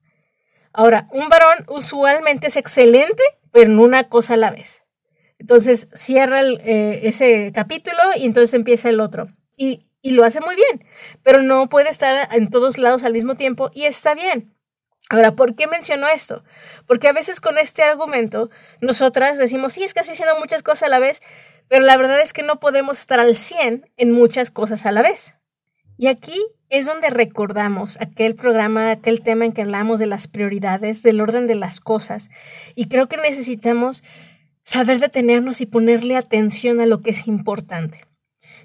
Ahora, 0.71 1.07
un 1.11 1.29
varón 1.29 1.65
usualmente 1.67 2.47
es 2.47 2.55
excelente 2.55 3.23
pero 3.53 3.71
en 3.71 3.79
una 3.79 4.09
cosa 4.09 4.33
a 4.33 4.37
la 4.37 4.51
vez. 4.51 4.81
Entonces 5.37 5.87
cierra 5.93 6.41
eh, 6.41 7.01
ese 7.03 7.51
capítulo 7.53 7.99
y 8.17 8.25
entonces 8.25 8.53
empieza 8.53 8.89
el 8.89 8.99
otro. 8.99 9.29
Y, 9.55 9.85
y 10.01 10.11
lo 10.11 10.25
hace 10.25 10.41
muy 10.41 10.55
bien, 10.55 10.85
pero 11.21 11.41
no 11.41 11.69
puede 11.69 11.89
estar 11.89 12.27
en 12.33 12.49
todos 12.49 12.77
lados 12.77 13.03
al 13.03 13.13
mismo 13.13 13.35
tiempo 13.35 13.69
y 13.73 13.83
está 13.83 14.15
bien. 14.15 14.52
Ahora, 15.09 15.35
¿por 15.35 15.55
qué 15.55 15.67
menciono 15.67 16.07
esto? 16.07 16.43
Porque 16.87 17.07
a 17.07 17.13
veces 17.13 17.41
con 17.41 17.57
este 17.57 17.83
argumento 17.83 18.49
nosotras 18.81 19.37
decimos, 19.37 19.73
sí, 19.73 19.83
es 19.83 19.93
que 19.93 19.99
estoy 19.99 20.13
haciendo 20.13 20.39
muchas 20.39 20.63
cosas 20.63 20.83
a 20.83 20.89
la 20.89 20.99
vez, 20.99 21.21
pero 21.67 21.85
la 21.85 21.97
verdad 21.97 22.21
es 22.21 22.33
que 22.33 22.43
no 22.43 22.59
podemos 22.59 22.99
estar 22.99 23.19
al 23.19 23.35
100 23.35 23.91
en 23.97 24.11
muchas 24.11 24.49
cosas 24.49 24.85
a 24.85 24.91
la 24.91 25.01
vez. 25.01 25.35
Y 25.97 26.07
aquí 26.07 26.43
es 26.69 26.85
donde 26.87 27.09
recordamos 27.09 27.97
aquel 28.01 28.35
programa, 28.35 28.89
aquel 28.89 29.21
tema 29.21 29.45
en 29.45 29.51
que 29.51 29.61
hablamos 29.61 29.99
de 29.99 30.07
las 30.07 30.27
prioridades, 30.27 31.03
del 31.03 31.21
orden 31.21 31.45
de 31.45 31.55
las 31.55 31.79
cosas. 31.79 32.29
Y 32.73 32.87
creo 32.87 33.07
que 33.07 33.17
necesitamos 33.17 34.03
saber 34.63 34.99
detenernos 34.99 35.61
y 35.61 35.65
ponerle 35.65 36.15
atención 36.15 36.79
a 36.79 36.85
lo 36.85 37.01
que 37.01 37.11
es 37.11 37.27
importante. 37.27 38.05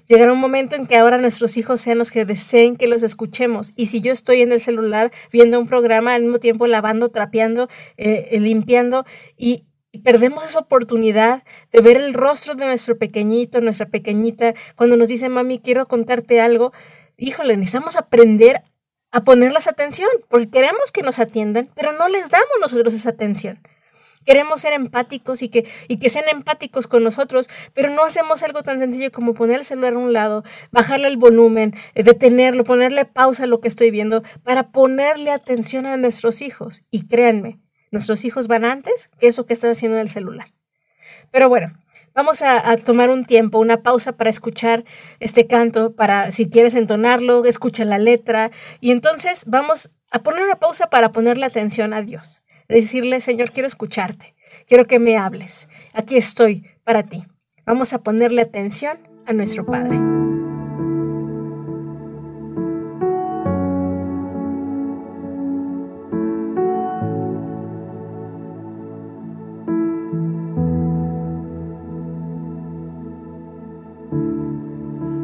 Llegará 0.09 0.33
un 0.33 0.39
momento 0.39 0.75
en 0.75 0.87
que 0.87 0.97
ahora 0.97 1.19
nuestros 1.19 1.55
hijos 1.55 1.81
sean 1.81 1.99
los 1.99 2.09
que 2.09 2.25
deseen 2.25 2.77
que 2.77 2.87
los 2.87 3.03
escuchemos. 3.03 3.71
Y 3.75 3.85
si 3.85 4.01
yo 4.01 4.11
estoy 4.11 4.41
en 4.41 4.51
el 4.51 4.59
celular 4.59 5.11
viendo 5.31 5.59
un 5.59 5.67
programa 5.67 6.15
al 6.15 6.23
mismo 6.23 6.39
tiempo 6.39 6.65
lavando, 6.65 7.09
trapeando, 7.09 7.69
eh, 7.95 8.37
limpiando 8.39 9.05
y, 9.37 9.65
perdemos 10.03 10.45
esa 10.45 10.59
oportunidad 10.59 11.43
de 11.71 11.81
ver 11.81 11.97
el 11.97 12.13
rostro 12.13 12.53
de 12.53 12.65
nuestro 12.65 12.97
pequeñito, 12.97 13.59
nuestra 13.59 13.87
pequeñita, 13.87 14.53
cuando 14.75 14.97
nos 14.97 15.07
dice, 15.07 15.29
mami, 15.29 15.59
quiero 15.59 15.87
contarte 15.87 16.39
algo, 16.41 16.71
híjole, 17.17 17.57
necesitamos 17.57 17.95
aprender 17.95 18.61
a 19.11 19.23
ponerles 19.23 19.67
atención, 19.67 20.09
porque 20.29 20.49
queremos 20.49 20.91
que 20.91 21.01
nos 21.01 21.17
atiendan, 21.17 21.71
pero 21.75 21.91
no 21.91 22.07
les 22.07 22.29
damos 22.29 22.47
nosotros 22.61 22.93
esa 22.93 23.09
atención. 23.09 23.59
Queremos 24.29 24.61
ser 24.61 24.73
empáticos 24.73 25.41
y 25.41 25.49
que, 25.49 25.67
y 25.87 25.97
que 25.97 26.07
sean 26.07 26.29
empáticos 26.29 26.85
con 26.85 27.03
nosotros, 27.03 27.49
pero 27.73 27.89
no 27.89 28.03
hacemos 28.03 28.43
algo 28.43 28.61
tan 28.61 28.77
sencillo 28.77 29.11
como 29.11 29.33
poner 29.33 29.57
el 29.57 29.65
celular 29.65 29.93
a 29.93 29.97
un 29.97 30.13
lado, 30.13 30.43
bajarle 30.69 31.07
el 31.07 31.17
volumen, 31.17 31.73
eh, 31.95 32.03
detenerlo, 32.03 32.63
ponerle 32.63 33.05
pausa 33.05 33.45
a 33.45 33.47
lo 33.47 33.59
que 33.59 33.67
estoy 33.67 33.89
viendo, 33.89 34.21
para 34.43 34.69
ponerle 34.69 35.31
atención 35.31 35.87
a 35.87 35.97
nuestros 35.97 36.43
hijos. 36.43 36.83
Y 36.91 37.07
créanme, 37.07 37.59
nuestros 37.89 38.23
hijos 38.23 38.47
van 38.47 38.65
antes 38.65 39.09
que 39.17 39.25
eso 39.25 39.47
que 39.47 39.55
estás 39.55 39.75
haciendo 39.75 39.97
en 39.97 40.01
el 40.01 40.11
celular. 40.11 40.53
Pero 41.31 41.49
bueno, 41.49 41.73
Vamos 42.13 42.41
a, 42.41 42.75
tomar 42.77 43.11
un 43.11 43.23
tiempo, 43.23 43.59
una 43.59 43.81
pausa 43.81 44.11
para 44.13 44.29
escuchar 44.29 44.83
este 45.21 45.47
canto, 45.47 45.95
para 45.95 46.31
si 46.31 46.49
quieres 46.49 46.75
entonarlo, 46.75 47.45
escucha 47.45 47.85
la 47.85 47.97
letra 47.97 48.51
y 48.81 48.91
entonces 48.91 49.45
vamos 49.47 49.91
a 50.11 50.21
poner 50.21 50.43
una 50.43 50.55
pausa 50.55 50.89
para 50.89 51.13
ponerle 51.13 51.45
atención 51.45 51.93
a 51.93 52.01
Dios 52.01 52.41
decirle, 52.75 53.19
Señor, 53.19 53.51
quiero 53.51 53.67
escucharte, 53.67 54.35
quiero 54.67 54.85
que 54.85 54.99
me 54.99 55.17
hables, 55.17 55.67
aquí 55.93 56.17
estoy 56.17 56.65
para 56.83 57.03
ti. 57.03 57.25
Vamos 57.65 57.93
a 57.93 58.01
ponerle 58.01 58.41
atención 58.41 58.97
a 59.25 59.33
nuestro 59.33 59.65
Padre. 59.65 59.99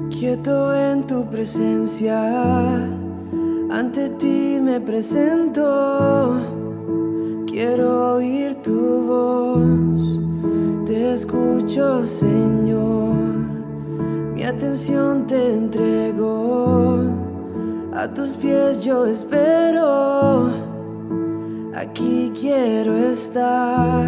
Quieto 0.10 0.76
en 0.76 1.08
tu 1.08 1.30
presencia, 1.30 2.20
ante 3.70 4.10
ti 4.12 4.60
me 4.62 4.80
presento 4.82 6.65
Quiero 7.58 8.16
oír 8.16 8.54
tu 8.62 9.08
voz, 9.08 10.20
te 10.86 11.14
escucho 11.14 12.06
Señor, 12.06 13.16
mi 14.34 14.44
atención 14.44 15.26
te 15.26 15.54
entrego, 15.54 17.00
a 17.94 18.14
tus 18.14 18.32
pies 18.32 18.84
yo 18.84 19.06
espero, 19.06 20.50
aquí 21.74 22.34
quiero 22.38 22.98
estar, 22.98 24.04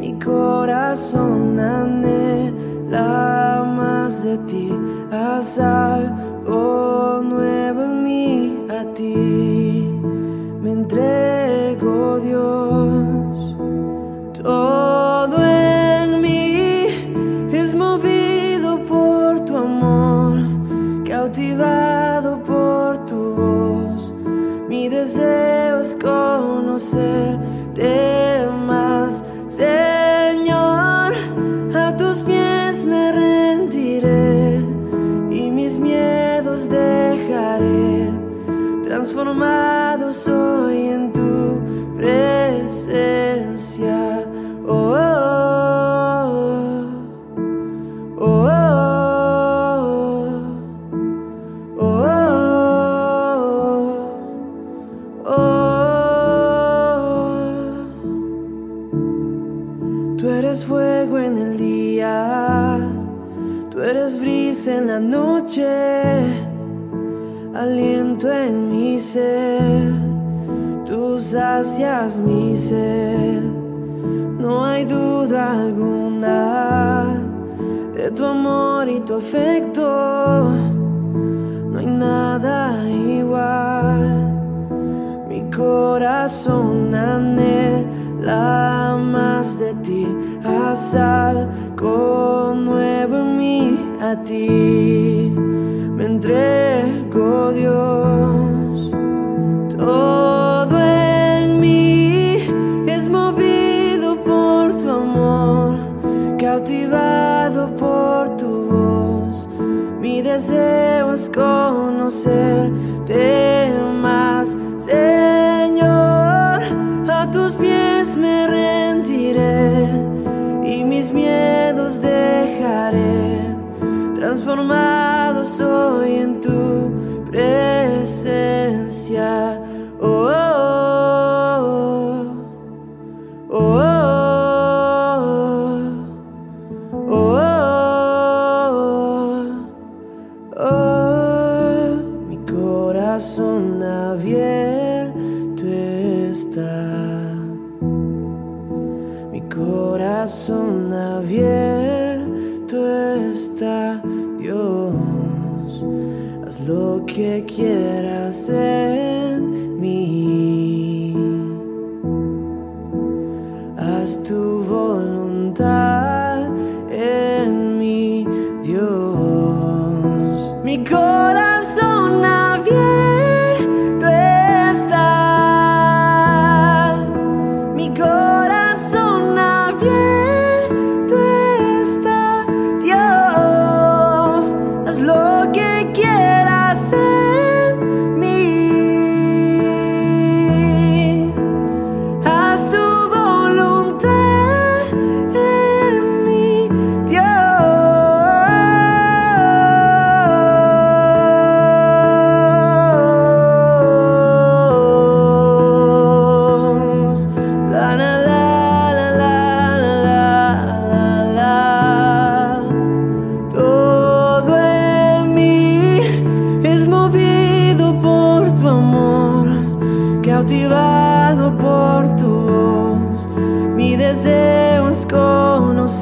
mi 0.00 0.18
corazón 0.18 1.60
anhela 1.60 3.64
más 3.76 4.24
de 4.24 4.36
ti, 4.38 4.72
a 5.12 5.40
sal 5.40 6.05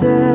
said 0.05 0.34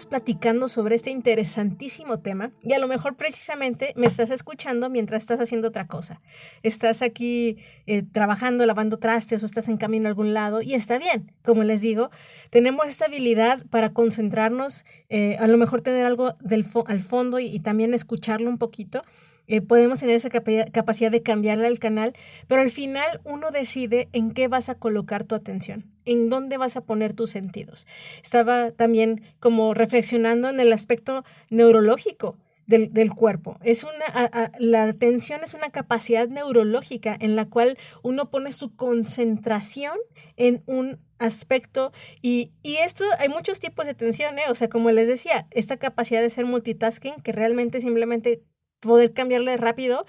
continuamos 0.00 0.06
platicando 0.06 0.68
sobre 0.68 0.94
este 0.96 1.10
interesantísimo 1.10 2.20
tema 2.20 2.52
y 2.62 2.72
a 2.72 2.78
lo 2.78 2.88
mejor 2.88 3.16
precisamente 3.16 3.92
me 3.96 4.06
estás 4.06 4.30
escuchando 4.30 4.88
mientras 4.88 5.22
estás 5.22 5.40
haciendo 5.40 5.68
otra 5.68 5.86
cosa. 5.86 6.20
Estás 6.62 7.02
aquí 7.02 7.58
eh, 7.86 8.02
trabajando, 8.02 8.64
lavando 8.66 8.98
trastes 8.98 9.42
o 9.42 9.46
estás 9.46 9.68
en 9.68 9.76
camino 9.76 10.06
a 10.06 10.10
algún 10.10 10.32
lado 10.32 10.62
y 10.62 10.74
está 10.74 10.98
bien. 10.98 11.32
Como 11.42 11.64
les 11.64 11.80
digo, 11.80 12.10
tenemos 12.50 12.86
esta 12.86 13.06
habilidad 13.06 13.66
para 13.68 13.92
concentrarnos, 13.92 14.84
eh, 15.08 15.36
a 15.38 15.46
lo 15.46 15.58
mejor 15.58 15.80
tener 15.80 16.06
algo 16.06 16.34
del 16.40 16.64
al 16.86 17.00
fondo 17.00 17.38
y 17.38 17.60
también 17.60 17.92
escucharlo 17.92 18.48
un 18.48 18.58
poquito 18.58 19.02
eh, 19.50 19.60
podemos 19.60 19.98
tener 19.98 20.14
esa 20.14 20.30
capacidad 20.30 21.10
de 21.10 21.22
cambiarle 21.22 21.66
el 21.66 21.80
canal, 21.80 22.14
pero 22.46 22.62
al 22.62 22.70
final 22.70 23.20
uno 23.24 23.50
decide 23.50 24.08
en 24.12 24.30
qué 24.30 24.46
vas 24.46 24.68
a 24.68 24.76
colocar 24.76 25.24
tu 25.24 25.34
atención, 25.34 25.90
en 26.04 26.30
dónde 26.30 26.56
vas 26.56 26.76
a 26.76 26.82
poner 26.82 27.14
tus 27.14 27.30
sentidos. 27.30 27.84
Estaba 28.22 28.70
también 28.70 29.22
como 29.40 29.74
reflexionando 29.74 30.48
en 30.48 30.60
el 30.60 30.72
aspecto 30.72 31.24
neurológico. 31.50 32.38
Del, 32.66 33.10
cuerpo. 33.12 33.58
Es 33.64 33.82
una, 33.82 34.30
la 34.60 34.84
atención 34.84 35.40
es 35.42 35.54
una 35.54 35.70
capacidad 35.70 36.28
neurológica 36.28 37.16
en 37.18 37.34
la 37.34 37.46
cual 37.46 37.76
uno 38.04 38.30
pone 38.30 38.52
su 38.52 38.76
concentración 38.76 39.98
en 40.36 40.62
un 40.66 41.00
aspecto 41.18 41.92
y, 42.22 42.52
y, 42.62 42.76
esto 42.76 43.02
hay 43.18 43.28
muchos 43.28 43.58
tipos 43.58 43.86
de 43.86 43.90
atención, 43.90 44.38
¿eh? 44.38 44.44
o 44.48 44.54
sea, 44.54 44.68
como 44.68 44.92
les 44.92 45.08
decía, 45.08 45.48
esta 45.50 45.78
capacidad 45.78 46.22
de 46.22 46.30
ser 46.30 46.44
multitasking 46.44 47.20
que 47.22 47.32
realmente 47.32 47.80
simplemente 47.80 48.44
poder 48.80 49.12
cambiarle 49.12 49.56
rápido 49.56 50.06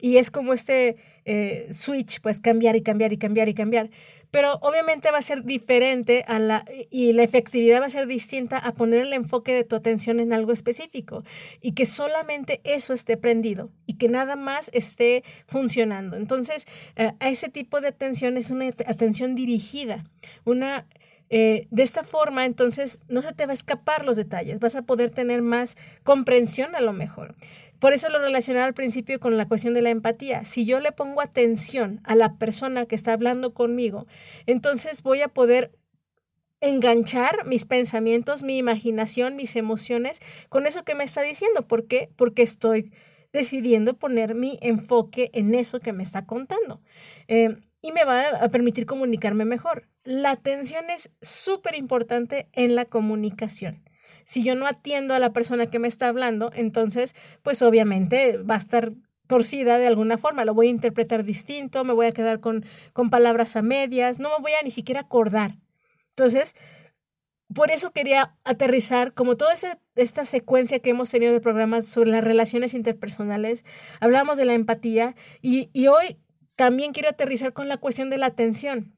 y 0.00 0.16
es 0.16 0.30
como 0.30 0.52
este 0.52 0.96
eh, 1.24 1.68
switch, 1.70 2.20
pues 2.20 2.40
cambiar 2.40 2.76
y 2.76 2.82
cambiar 2.82 3.12
y 3.12 3.18
cambiar 3.18 3.48
y 3.48 3.54
cambiar. 3.54 3.90
Pero 4.32 4.54
obviamente 4.62 5.10
va 5.10 5.18
a 5.18 5.22
ser 5.22 5.44
diferente 5.44 6.24
a 6.26 6.38
la, 6.38 6.64
y 6.90 7.12
la 7.12 7.22
efectividad 7.22 7.82
va 7.82 7.86
a 7.86 7.90
ser 7.90 8.06
distinta 8.06 8.56
a 8.56 8.72
poner 8.72 9.02
el 9.02 9.12
enfoque 9.12 9.52
de 9.52 9.62
tu 9.62 9.76
atención 9.76 10.20
en 10.20 10.32
algo 10.32 10.52
específico 10.52 11.22
y 11.60 11.72
que 11.72 11.84
solamente 11.84 12.62
eso 12.64 12.94
esté 12.94 13.18
prendido 13.18 13.70
y 13.86 13.98
que 13.98 14.08
nada 14.08 14.34
más 14.36 14.70
esté 14.72 15.22
funcionando. 15.46 16.16
Entonces, 16.16 16.66
eh, 16.96 17.12
ese 17.20 17.50
tipo 17.50 17.82
de 17.82 17.88
atención 17.88 18.38
es 18.38 18.50
una 18.50 18.68
atención 18.68 19.34
dirigida, 19.34 20.04
una 20.44 20.86
eh, 21.34 21.66
de 21.70 21.82
esta 21.82 22.04
forma, 22.04 22.44
entonces, 22.44 23.00
no 23.08 23.22
se 23.22 23.32
te 23.32 23.46
va 23.46 23.52
a 23.52 23.54
escapar 23.54 24.04
los 24.04 24.18
detalles, 24.18 24.60
vas 24.60 24.76
a 24.76 24.82
poder 24.82 25.08
tener 25.08 25.40
más 25.40 25.78
comprensión 26.02 26.76
a 26.76 26.82
lo 26.82 26.92
mejor. 26.92 27.34
Por 27.82 27.94
eso 27.94 28.08
lo 28.10 28.20
relacionaba 28.20 28.66
al 28.66 28.74
principio 28.74 29.18
con 29.18 29.36
la 29.36 29.48
cuestión 29.48 29.74
de 29.74 29.82
la 29.82 29.90
empatía. 29.90 30.44
Si 30.44 30.64
yo 30.64 30.78
le 30.78 30.92
pongo 30.92 31.20
atención 31.20 32.00
a 32.04 32.14
la 32.14 32.34
persona 32.36 32.86
que 32.86 32.94
está 32.94 33.12
hablando 33.12 33.54
conmigo, 33.54 34.06
entonces 34.46 35.02
voy 35.02 35.20
a 35.20 35.26
poder 35.26 35.72
enganchar 36.60 37.44
mis 37.44 37.64
pensamientos, 37.64 38.44
mi 38.44 38.56
imaginación, 38.56 39.34
mis 39.34 39.56
emociones 39.56 40.20
con 40.48 40.68
eso 40.68 40.84
que 40.84 40.94
me 40.94 41.02
está 41.02 41.22
diciendo. 41.22 41.66
¿Por 41.66 41.88
qué? 41.88 42.08
Porque 42.14 42.42
estoy 42.42 42.92
decidiendo 43.32 43.98
poner 43.98 44.36
mi 44.36 44.60
enfoque 44.62 45.30
en 45.32 45.52
eso 45.56 45.80
que 45.80 45.92
me 45.92 46.04
está 46.04 46.24
contando. 46.24 46.80
Eh, 47.26 47.56
y 47.80 47.90
me 47.90 48.04
va 48.04 48.28
a 48.28 48.48
permitir 48.50 48.86
comunicarme 48.86 49.44
mejor. 49.44 49.88
La 50.04 50.30
atención 50.30 50.88
es 50.88 51.10
súper 51.20 51.74
importante 51.74 52.46
en 52.52 52.76
la 52.76 52.84
comunicación. 52.84 53.82
Si 54.24 54.42
yo 54.42 54.54
no 54.54 54.66
atiendo 54.66 55.14
a 55.14 55.18
la 55.18 55.32
persona 55.32 55.66
que 55.66 55.78
me 55.78 55.88
está 55.88 56.08
hablando, 56.08 56.50
entonces, 56.54 57.14
pues 57.42 57.62
obviamente 57.62 58.38
va 58.38 58.54
a 58.54 58.58
estar 58.58 58.90
torcida 59.26 59.78
de 59.78 59.86
alguna 59.86 60.18
forma, 60.18 60.44
lo 60.44 60.54
voy 60.54 60.66
a 60.66 60.70
interpretar 60.70 61.24
distinto, 61.24 61.84
me 61.84 61.92
voy 61.92 62.06
a 62.06 62.12
quedar 62.12 62.40
con, 62.40 62.64
con 62.92 63.08
palabras 63.08 63.56
a 63.56 63.62
medias, 63.62 64.18
no 64.18 64.28
me 64.28 64.42
voy 64.42 64.52
a 64.52 64.62
ni 64.62 64.70
siquiera 64.70 65.00
acordar. 65.00 65.56
Entonces, 66.10 66.54
por 67.54 67.70
eso 67.70 67.92
quería 67.92 68.34
aterrizar, 68.44 69.14
como 69.14 69.36
toda 69.36 69.54
esta 69.96 70.24
secuencia 70.24 70.80
que 70.80 70.90
hemos 70.90 71.10
tenido 71.10 71.32
de 71.32 71.40
programas 71.40 71.86
sobre 71.86 72.10
las 72.10 72.24
relaciones 72.24 72.74
interpersonales, 72.74 73.64
hablamos 74.00 74.38
de 74.38 74.44
la 74.44 74.54
empatía 74.54 75.14
y, 75.40 75.70
y 75.72 75.86
hoy 75.86 76.18
también 76.56 76.92
quiero 76.92 77.08
aterrizar 77.08 77.52
con 77.52 77.68
la 77.68 77.78
cuestión 77.78 78.10
de 78.10 78.18
la 78.18 78.26
atención 78.26 78.94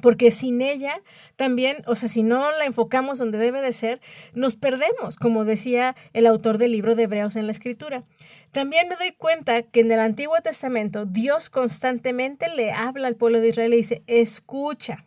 porque 0.00 0.30
sin 0.30 0.60
ella 0.60 1.02
también, 1.36 1.78
o 1.86 1.94
sea, 1.96 2.08
si 2.08 2.22
no 2.22 2.52
la 2.52 2.64
enfocamos 2.66 3.18
donde 3.18 3.38
debe 3.38 3.60
de 3.62 3.72
ser, 3.72 4.00
nos 4.32 4.56
perdemos, 4.56 5.16
como 5.16 5.44
decía 5.44 5.96
el 6.12 6.26
autor 6.26 6.58
del 6.58 6.72
libro 6.72 6.94
de 6.94 7.04
Hebreos 7.04 7.36
en 7.36 7.46
la 7.46 7.52
Escritura. 7.52 8.04
También 8.52 8.88
me 8.88 8.96
doy 8.96 9.12
cuenta 9.12 9.62
que 9.62 9.80
en 9.80 9.90
el 9.90 10.00
Antiguo 10.00 10.36
Testamento 10.42 11.04
Dios 11.04 11.50
constantemente 11.50 12.48
le 12.54 12.72
habla 12.72 13.08
al 13.08 13.16
pueblo 13.16 13.40
de 13.40 13.48
Israel 13.48 13.74
y 13.74 13.78
dice, 13.78 14.02
escucha, 14.06 15.04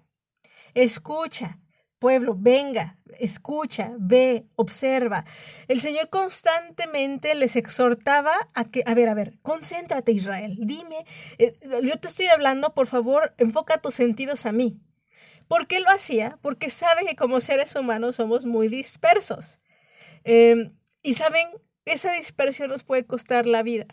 escucha, 0.74 1.58
pueblo, 2.02 2.36
venga, 2.36 2.98
escucha, 3.20 3.94
ve, 4.00 4.48
observa. 4.56 5.24
El 5.68 5.80
Señor 5.80 6.10
constantemente 6.10 7.36
les 7.36 7.56
exhortaba 7.56 8.34
a 8.56 8.66
que, 8.66 8.84
a 8.88 8.96
ver, 8.96 9.08
a 9.08 9.14
ver, 9.14 9.38
concéntrate 9.44 10.12
Israel, 10.12 10.58
dime, 10.60 11.06
eh, 11.38 11.54
yo 11.84 11.98
te 12.00 12.08
estoy 12.08 12.26
hablando, 12.26 12.74
por 12.74 12.88
favor, 12.88 13.36
enfoca 13.38 13.78
tus 13.78 13.94
sentidos 13.94 14.48
a 14.48 14.52
mí. 14.52 14.82
¿Por 15.48 15.68
qué 15.68 15.80
lo 15.80 15.92
hacía? 15.92 16.40
Porque 16.42 16.72
sabe 16.72 17.06
que 17.06 17.16
como 17.16 17.40
seres 17.40 17.76
humanos 17.76 18.16
somos 18.16 18.46
muy 18.46 18.68
dispersos. 18.68 19.60
Em, 20.24 20.74
y 21.04 21.14
saben, 21.14 21.50
esa 21.86 22.14
dispersión 22.14 22.70
nos 22.70 22.84
puede 22.84 23.06
costar 23.06 23.46
la 23.46 23.62
vida. 23.62 23.86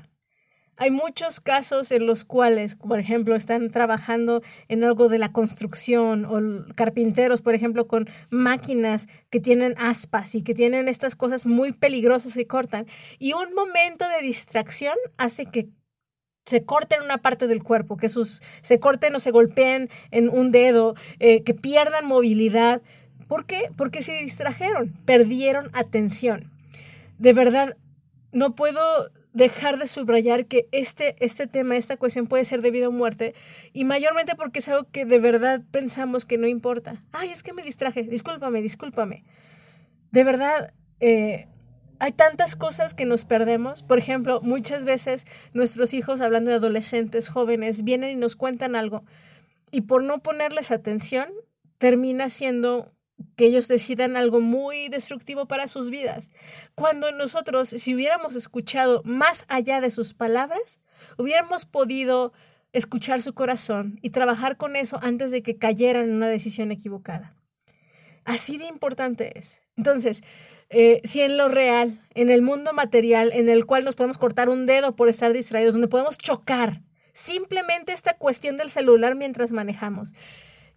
Hay 0.81 0.93
muchos 0.93 1.41
casos 1.41 1.91
en 1.91 2.07
los 2.07 2.25
cuales, 2.25 2.77
por 2.77 3.01
ejemplo, 3.01 3.35
están 3.35 3.71
trabajando 3.71 4.43
en 4.69 4.85
algo 4.85 5.09
de 5.09 5.19
la 5.19 5.33
construcción 5.33 6.25
o 6.25 6.73
carpinteros, 6.77 7.43
por 7.43 7.57
ejemplo, 7.57 7.89
con 7.89 8.09
máquinas 8.31 9.09
que 9.29 9.41
tienen 9.41 9.75
aspas 9.77 10.37
y 10.37 10.43
que 10.43 10.55
tienen 10.55 10.87
estas 10.87 11.17
cosas 11.17 11.47
muy 11.47 11.73
peligrosas 11.73 12.35
que 12.35 12.47
cortan. 12.47 12.87
Y 13.19 13.33
un 13.33 13.55
momento 13.55 14.09
de 14.09 14.25
distracción 14.25 14.95
hace 15.17 15.47
que 15.47 15.69
se 16.47 16.65
corten 16.65 17.03
una 17.03 17.19
parte 17.19 17.49
del 17.49 17.65
cuerpo, 17.65 17.97
que 17.97 18.09
sus, 18.09 18.41
se 18.63 18.79
corten 18.79 19.17
o 19.17 19.19
se 19.19 19.33
golpeen 19.33 19.91
en 20.13 20.29
un 20.29 20.53
dedo, 20.53 20.95
eh, 21.19 21.43
que 21.43 21.55
pierdan 21.55 22.07
movilidad. 22.07 22.83
¿Por 23.27 23.47
qué? 23.47 23.69
Porque 23.77 24.05
se 24.05 24.23
distrajeron, 24.23 24.97
perdieron 25.05 25.71
atención. 25.73 26.53
De 27.19 27.33
verdad, 27.33 27.77
no 28.31 28.55
puedo 28.55 28.81
dejar 29.33 29.79
de 29.79 29.87
subrayar 29.87 30.47
que 30.47 30.69
este, 30.73 31.17
este 31.25 31.47
tema, 31.47 31.77
esta 31.77 31.97
cuestión 31.97 32.27
puede 32.27 32.45
ser 32.45 32.63
de 32.63 32.71
vida 32.71 32.89
o 32.89 32.93
muerte, 32.93 33.35
y 33.73 33.85
mayormente 33.85 34.35
porque 34.35 34.61
es 34.61 34.69
algo 34.69 34.89
que 34.91 35.05
de 35.05 35.19
verdad 35.19 35.63
pensamos 35.71 36.25
que 36.25 36.39
no 36.39 36.47
importa. 36.47 37.03
Ay, 37.13 37.31
es 37.31 37.43
que 37.43 37.53
me 37.53 37.63
distraje, 37.63 38.03
discúlpame, 38.03 38.63
discúlpame. 38.63 39.25
De 40.11 40.25
verdad, 40.25 40.73
eh, 41.01 41.47
hay 42.01 42.13
tantas 42.13 42.57
cosas 42.57 42.95
que 42.95 43.05
nos 43.05 43.25
perdemos. 43.25 43.83
Por 43.83 43.99
ejemplo, 43.99 44.41
muchas 44.43 44.85
veces 44.85 45.27
nuestros 45.53 45.95
hijos, 45.95 46.21
hablando 46.21 46.51
de 46.51 46.57
adolescentes, 46.57 47.29
jóvenes, 47.29 47.85
vienen 47.85 48.11
y 48.11 48.17
nos 48.17 48.37
cuentan 48.37 48.77
algo, 48.77 49.05
y 49.71 49.83
por 49.83 50.03
no 50.03 50.23
ponerles 50.23 50.71
atención, 50.71 51.29
termina 51.79 52.31
siendo 52.31 52.93
que 53.37 53.47
ellos 53.47 53.69
decidan 53.69 54.17
algo 54.17 54.41
muy 54.41 54.89
destructivo 54.89 55.47
para 55.47 55.69
sus 55.69 55.91
vidas. 55.91 56.31
Cuando 56.75 57.13
nosotros, 57.13 57.69
si 57.69 57.95
hubiéramos 57.95 58.37
escuchado 58.37 59.03
más 59.05 59.45
allá 59.49 59.81
de 59.81 59.91
sus 59.91 60.15
palabras, 60.15 60.81
hubiéramos 61.17 61.65
podido 61.65 62.33
escuchar 62.73 63.23
su 63.23 63.35
corazón 63.35 63.99
y 64.03 64.11
trabajar 64.11 64.57
con 64.57 64.77
eso 64.77 64.99
antes 65.03 65.31
de 65.31 65.43
que 65.43 65.57
cayeran 65.57 66.05
en 66.05 66.17
una 66.17 66.29
decisión 66.29 66.71
equivocada. 66.71 67.35
Así 68.25 68.59
de 68.59 68.67
importante 68.67 69.39
es. 69.39 69.63
Entonces, 69.77 70.23
eh, 70.71 71.01
si 71.05 71.23
en 71.23 71.39
lo 71.39 71.49
real, 71.49 71.99
en 72.15 72.29
el 72.29 72.43
mundo 72.43 72.73
material, 72.73 73.33
en 73.33 73.49
el 73.49 73.65
cual 73.65 73.85
nos 73.85 73.95
podemos 73.95 74.19
cortar 74.19 74.49
un 74.51 74.67
dedo 74.67 74.97
por 74.97 75.09
estar 75.09 75.33
distraídos, 75.33 75.75
donde 75.75 75.89
podemos 75.89 76.19
chocar, 76.19 76.83
simplemente 77.15 77.93
esta 77.93 78.15
cuestión 78.15 78.59
del 78.59 78.71
celular 78.71 79.15
mientras 79.15 79.53
manejamos, 79.53 80.13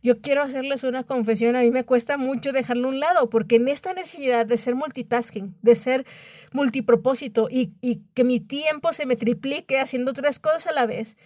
yo 0.01 0.19
quiero 0.21 0.41
hacerles 0.41 0.83
una 0.83 1.03
confesión, 1.03 1.55
a 1.55 1.61
mí 1.61 1.71
me 1.71 1.83
cuesta 1.83 2.17
mucho 2.17 2.51
dejarlo 2.51 2.87
a 2.87 2.91
un 2.91 2.99
lado, 2.99 3.29
porque 3.29 3.57
en 3.57 3.67
esta 3.67 3.93
necesidad 3.93 4.45
de 4.45 4.57
ser 4.57 4.75
multitasking, 4.75 5.55
de 5.61 5.75
ser 5.75 6.05
multipropósito 6.51 7.47
y, 7.49 7.73
y 7.81 8.01
que 8.13 8.23
mi 8.23 8.39
tiempo 8.39 8.93
se 8.93 9.05
me 9.05 9.15
triplique 9.15 9.79
haciendo 9.79 10.13
tres 10.13 10.39
cosas 10.39 10.67
a 10.67 10.71
la 10.71 10.85
vez, 10.85 11.17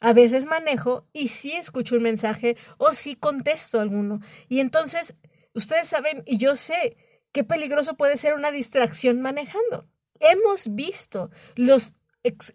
a 0.00 0.12
veces 0.12 0.46
manejo 0.46 1.06
y 1.12 1.28
sí 1.28 1.52
escucho 1.52 1.96
un 1.96 2.02
mensaje 2.02 2.56
o 2.78 2.92
sí 2.92 3.16
contesto 3.16 3.80
alguno. 3.80 4.20
Y 4.48 4.60
entonces, 4.60 5.14
ustedes 5.54 5.88
saben, 5.88 6.22
y 6.26 6.38
yo 6.38 6.56
sé 6.56 6.96
qué 7.32 7.44
peligroso 7.44 7.96
puede 7.96 8.16
ser 8.16 8.34
una 8.34 8.50
distracción 8.50 9.20
manejando. 9.20 9.86
Hemos 10.18 10.74
visto 10.74 11.30
los, 11.54 11.96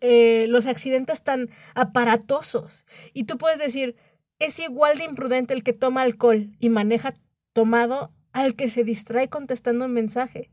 eh, 0.01 0.45
los 0.49 0.65
accidentes 0.65 1.23
tan 1.23 1.49
aparatosos 1.75 2.85
y 3.13 3.23
tú 3.23 3.37
puedes 3.37 3.59
decir, 3.59 3.95
es 4.39 4.59
igual 4.59 4.97
de 4.97 5.05
imprudente 5.05 5.53
el 5.53 5.63
que 5.63 5.73
toma 5.73 6.01
alcohol 6.01 6.55
y 6.59 6.69
maneja 6.69 7.13
tomado 7.53 8.13
al 8.33 8.55
que 8.55 8.69
se 8.69 8.83
distrae 8.83 9.29
contestando 9.29 9.85
un 9.85 9.93
mensaje. 9.93 10.49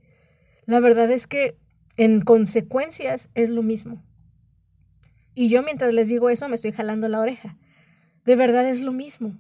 La 0.67 0.81
verdad 0.81 1.11
es 1.11 1.27
que 1.27 1.57
en 1.97 2.21
consecuencias 2.21 3.29
es 3.35 3.51
lo 3.51 3.63
mismo. 3.63 4.03
Y 5.35 5.49
yo 5.49 5.63
mientras 5.63 5.93
les 5.93 6.09
digo 6.09 6.31
eso 6.31 6.49
me 6.49 6.55
estoy 6.55 6.73
jalando 6.73 7.09
la 7.09 7.21
oreja. 7.21 7.57
De 8.25 8.37
verdad 8.37 8.69
es 8.69 8.81
lo 8.81 8.93
mismo. 8.93 9.37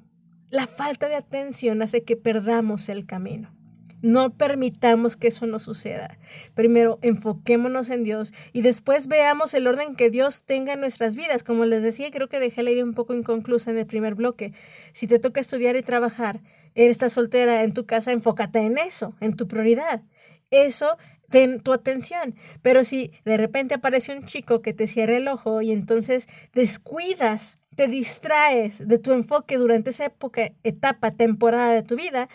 La 0.50 0.66
falta 0.66 1.08
de 1.08 1.14
atención 1.14 1.80
hace 1.82 2.02
que 2.02 2.16
perdamos 2.16 2.88
el 2.88 3.06
camino. 3.06 3.54
No 4.02 4.30
permitamos 4.36 5.16
que 5.16 5.28
eso 5.28 5.46
no 5.46 5.58
suceda. 5.58 6.18
Primero, 6.54 6.98
enfoquémonos 7.02 7.88
en 7.88 8.02
Dios 8.02 8.34
y 8.52 8.62
después 8.62 9.06
veamos 9.06 9.54
el 9.54 9.66
orden 9.66 9.94
que 9.94 10.10
Dios 10.10 10.42
tenga 10.42 10.72
en 10.72 10.80
nuestras 10.80 11.14
vidas. 11.16 11.44
Como 11.44 11.64
les 11.64 11.82
decía, 11.82 12.10
creo 12.10 12.28
que 12.28 12.40
dejé 12.40 12.62
la 12.62 12.72
idea 12.72 12.84
un 12.84 12.94
poco 12.94 13.14
inconclusa 13.14 13.70
en 13.70 13.78
el 13.78 13.86
primer 13.86 14.16
bloque. 14.16 14.52
Si 14.92 15.06
te 15.06 15.18
toca 15.18 15.40
estudiar 15.40 15.76
y 15.76 15.82
trabajar, 15.82 16.40
estás 16.74 17.12
soltera 17.12 17.62
en 17.62 17.74
tu 17.74 17.86
casa, 17.86 18.12
enfócate 18.12 18.58
en 18.60 18.76
eso, 18.76 19.14
en 19.20 19.36
tu 19.36 19.46
prioridad. 19.46 20.02
Eso 20.50 20.98
ten 21.30 21.60
tu 21.60 21.72
atención. 21.72 22.34
Pero 22.60 22.84
si 22.84 23.12
de 23.24 23.36
repente 23.36 23.74
aparece 23.74 24.16
un 24.16 24.26
chico 24.26 24.62
que 24.62 24.74
te 24.74 24.86
cierra 24.86 25.16
el 25.16 25.28
ojo 25.28 25.62
y 25.62 25.72
entonces 25.72 26.28
descuidas, 26.52 27.58
te 27.74 27.86
distraes 27.86 28.86
de 28.86 28.98
tu 28.98 29.12
enfoque 29.12 29.56
durante 29.56 29.90
esa 29.90 30.06
época, 30.06 30.52
etapa, 30.62 31.10
temporada 31.10 31.72
de 31.72 31.82
tu 31.82 31.96
vida, 31.96 32.28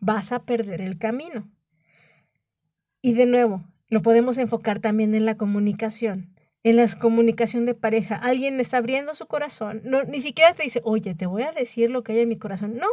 vas 0.00 0.32
a 0.32 0.44
perder 0.44 0.80
el 0.80 0.98
camino. 0.98 1.48
Y 3.02 3.14
de 3.14 3.26
nuevo, 3.26 3.64
lo 3.88 4.02
podemos 4.02 4.38
enfocar 4.38 4.78
también 4.78 5.14
en 5.14 5.24
la 5.24 5.36
comunicación, 5.36 6.34
en 6.62 6.76
la 6.76 6.86
comunicación 6.98 7.64
de 7.64 7.74
pareja. 7.74 8.14
Alguien 8.14 8.60
está 8.60 8.78
abriendo 8.78 9.14
su 9.14 9.26
corazón, 9.26 9.82
no, 9.84 10.02
ni 10.04 10.20
siquiera 10.20 10.54
te 10.54 10.62
dice, 10.62 10.80
oye, 10.84 11.14
te 11.14 11.26
voy 11.26 11.42
a 11.42 11.52
decir 11.52 11.90
lo 11.90 12.02
que 12.02 12.12
hay 12.12 12.20
en 12.20 12.28
mi 12.28 12.36
corazón. 12.36 12.76
No, 12.76 12.88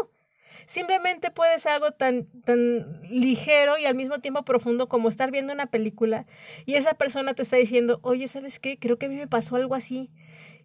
simplemente 0.66 1.32
puede 1.32 1.60
ser 1.60 1.74
algo 1.74 1.92
tan, 1.92 2.26
tan 2.44 3.02
ligero 3.10 3.78
y 3.78 3.86
al 3.86 3.96
mismo 3.96 4.20
tiempo 4.20 4.44
profundo 4.44 4.88
como 4.88 5.10
estar 5.10 5.32
viendo 5.32 5.54
una 5.54 5.68
película 5.68 6.26
y 6.66 6.76
esa 6.76 6.94
persona 6.94 7.34
te 7.34 7.44
está 7.44 7.58
diciendo, 7.58 8.00
oye, 8.04 8.28
¿sabes 8.28 8.60
qué? 8.60 8.80
Creo 8.80 8.98
que 8.98 9.08
a 9.08 9.10
mí 9.10 9.16
me 9.16 9.28
pasó 9.28 9.56
algo 9.56 9.76
así 9.76 10.10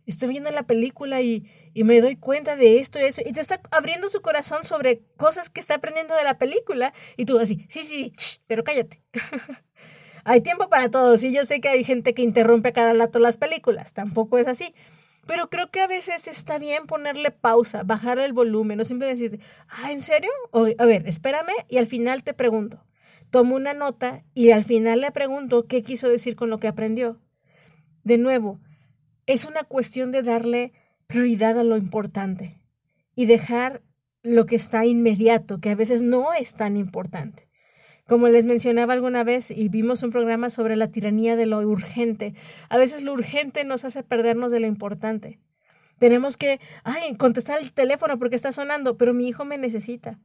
estoy 0.06 0.28
viendo 0.28 0.50
la 0.50 0.64
película 0.64 1.20
y, 1.22 1.44
me 1.74 2.00
doy 2.00 2.16
cuenta 2.16 2.56
de 2.56 2.78
esto 2.78 3.00
y 3.00 3.04
eso, 3.04 3.22
y 3.24 3.32
te 3.32 3.40
está 3.40 3.60
abriendo 3.70 4.08
su 4.08 4.20
corazón 4.20 4.64
sobre 4.64 5.02
cosas 5.16 5.50
que 5.50 5.60
está 5.60 5.76
aprendiendo 5.76 6.14
de 6.14 6.24
la 6.24 6.38
película, 6.38 6.92
y 7.16 7.24
tú 7.24 7.38
así, 7.38 7.66
sí, 7.68 7.82
sí, 7.82 8.12
pero 8.46 8.64
cállate. 8.64 9.02
hay 10.24 10.40
tiempo 10.40 10.68
para 10.68 10.90
todos, 10.90 11.24
y 11.24 11.32
yo 11.32 11.44
sé 11.44 11.60
que 11.60 11.68
hay 11.68 11.84
gente 11.84 12.14
que 12.14 12.22
interrumpe 12.22 12.70
a 12.70 12.72
cada 12.72 12.92
rato 12.94 13.18
las 13.18 13.38
películas, 13.38 13.92
tampoco 13.92 14.38
es 14.38 14.46
así. 14.46 14.74
Pero 15.26 15.48
creo 15.50 15.70
que 15.70 15.80
a 15.80 15.86
veces 15.86 16.26
está 16.26 16.58
bien 16.58 16.86
ponerle 16.86 17.30
pausa, 17.30 17.84
bajar 17.84 18.18
el 18.18 18.32
volumen, 18.32 18.78
no 18.78 18.84
siempre 18.84 19.06
decir, 19.06 19.40
ah, 19.68 19.92
¿en 19.92 20.00
serio? 20.00 20.30
O, 20.50 20.66
a 20.76 20.84
ver, 20.84 21.06
espérame 21.06 21.52
y 21.68 21.78
al 21.78 21.86
final 21.86 22.24
te 22.24 22.34
pregunto. 22.34 22.84
Tomo 23.30 23.54
una 23.54 23.72
nota 23.72 24.24
y 24.34 24.50
al 24.50 24.64
final 24.64 25.00
le 25.00 25.12
pregunto 25.12 25.66
qué 25.66 25.82
quiso 25.82 26.08
decir 26.08 26.34
con 26.34 26.50
lo 26.50 26.58
que 26.58 26.66
aprendió. 26.66 27.20
De 28.02 28.18
nuevo, 28.18 28.60
es 29.26 29.44
una 29.44 29.62
cuestión 29.62 30.10
de 30.10 30.22
darle 30.22 30.72
prioridad 31.06 31.58
a 31.58 31.64
lo 31.64 31.76
importante 31.76 32.60
y 33.14 33.26
dejar 33.26 33.82
lo 34.22 34.46
que 34.46 34.56
está 34.56 34.86
inmediato, 34.86 35.60
que 35.60 35.70
a 35.70 35.74
veces 35.74 36.02
no 36.02 36.32
es 36.32 36.54
tan 36.54 36.76
importante. 36.76 37.48
Como 38.06 38.28
les 38.28 38.46
mencionaba 38.46 38.92
alguna 38.92 39.24
vez 39.24 39.50
y 39.50 39.68
vimos 39.68 40.02
un 40.02 40.10
programa 40.10 40.50
sobre 40.50 40.76
la 40.76 40.88
tiranía 40.88 41.36
de 41.36 41.46
lo 41.46 41.58
urgente, 41.58 42.34
a 42.68 42.76
veces 42.76 43.02
lo 43.02 43.12
urgente 43.12 43.64
nos 43.64 43.84
hace 43.84 44.02
perdernos 44.02 44.52
de 44.52 44.60
lo 44.60 44.66
importante. 44.66 45.38
Tenemos 45.98 46.36
que, 46.36 46.60
ay, 46.82 47.16
contestar 47.16 47.60
el 47.60 47.72
teléfono 47.72 48.18
porque 48.18 48.36
está 48.36 48.50
sonando, 48.50 48.96
pero 48.96 49.14
mi 49.14 49.28
hijo 49.28 49.44
me 49.44 49.56
necesita. 49.56 50.18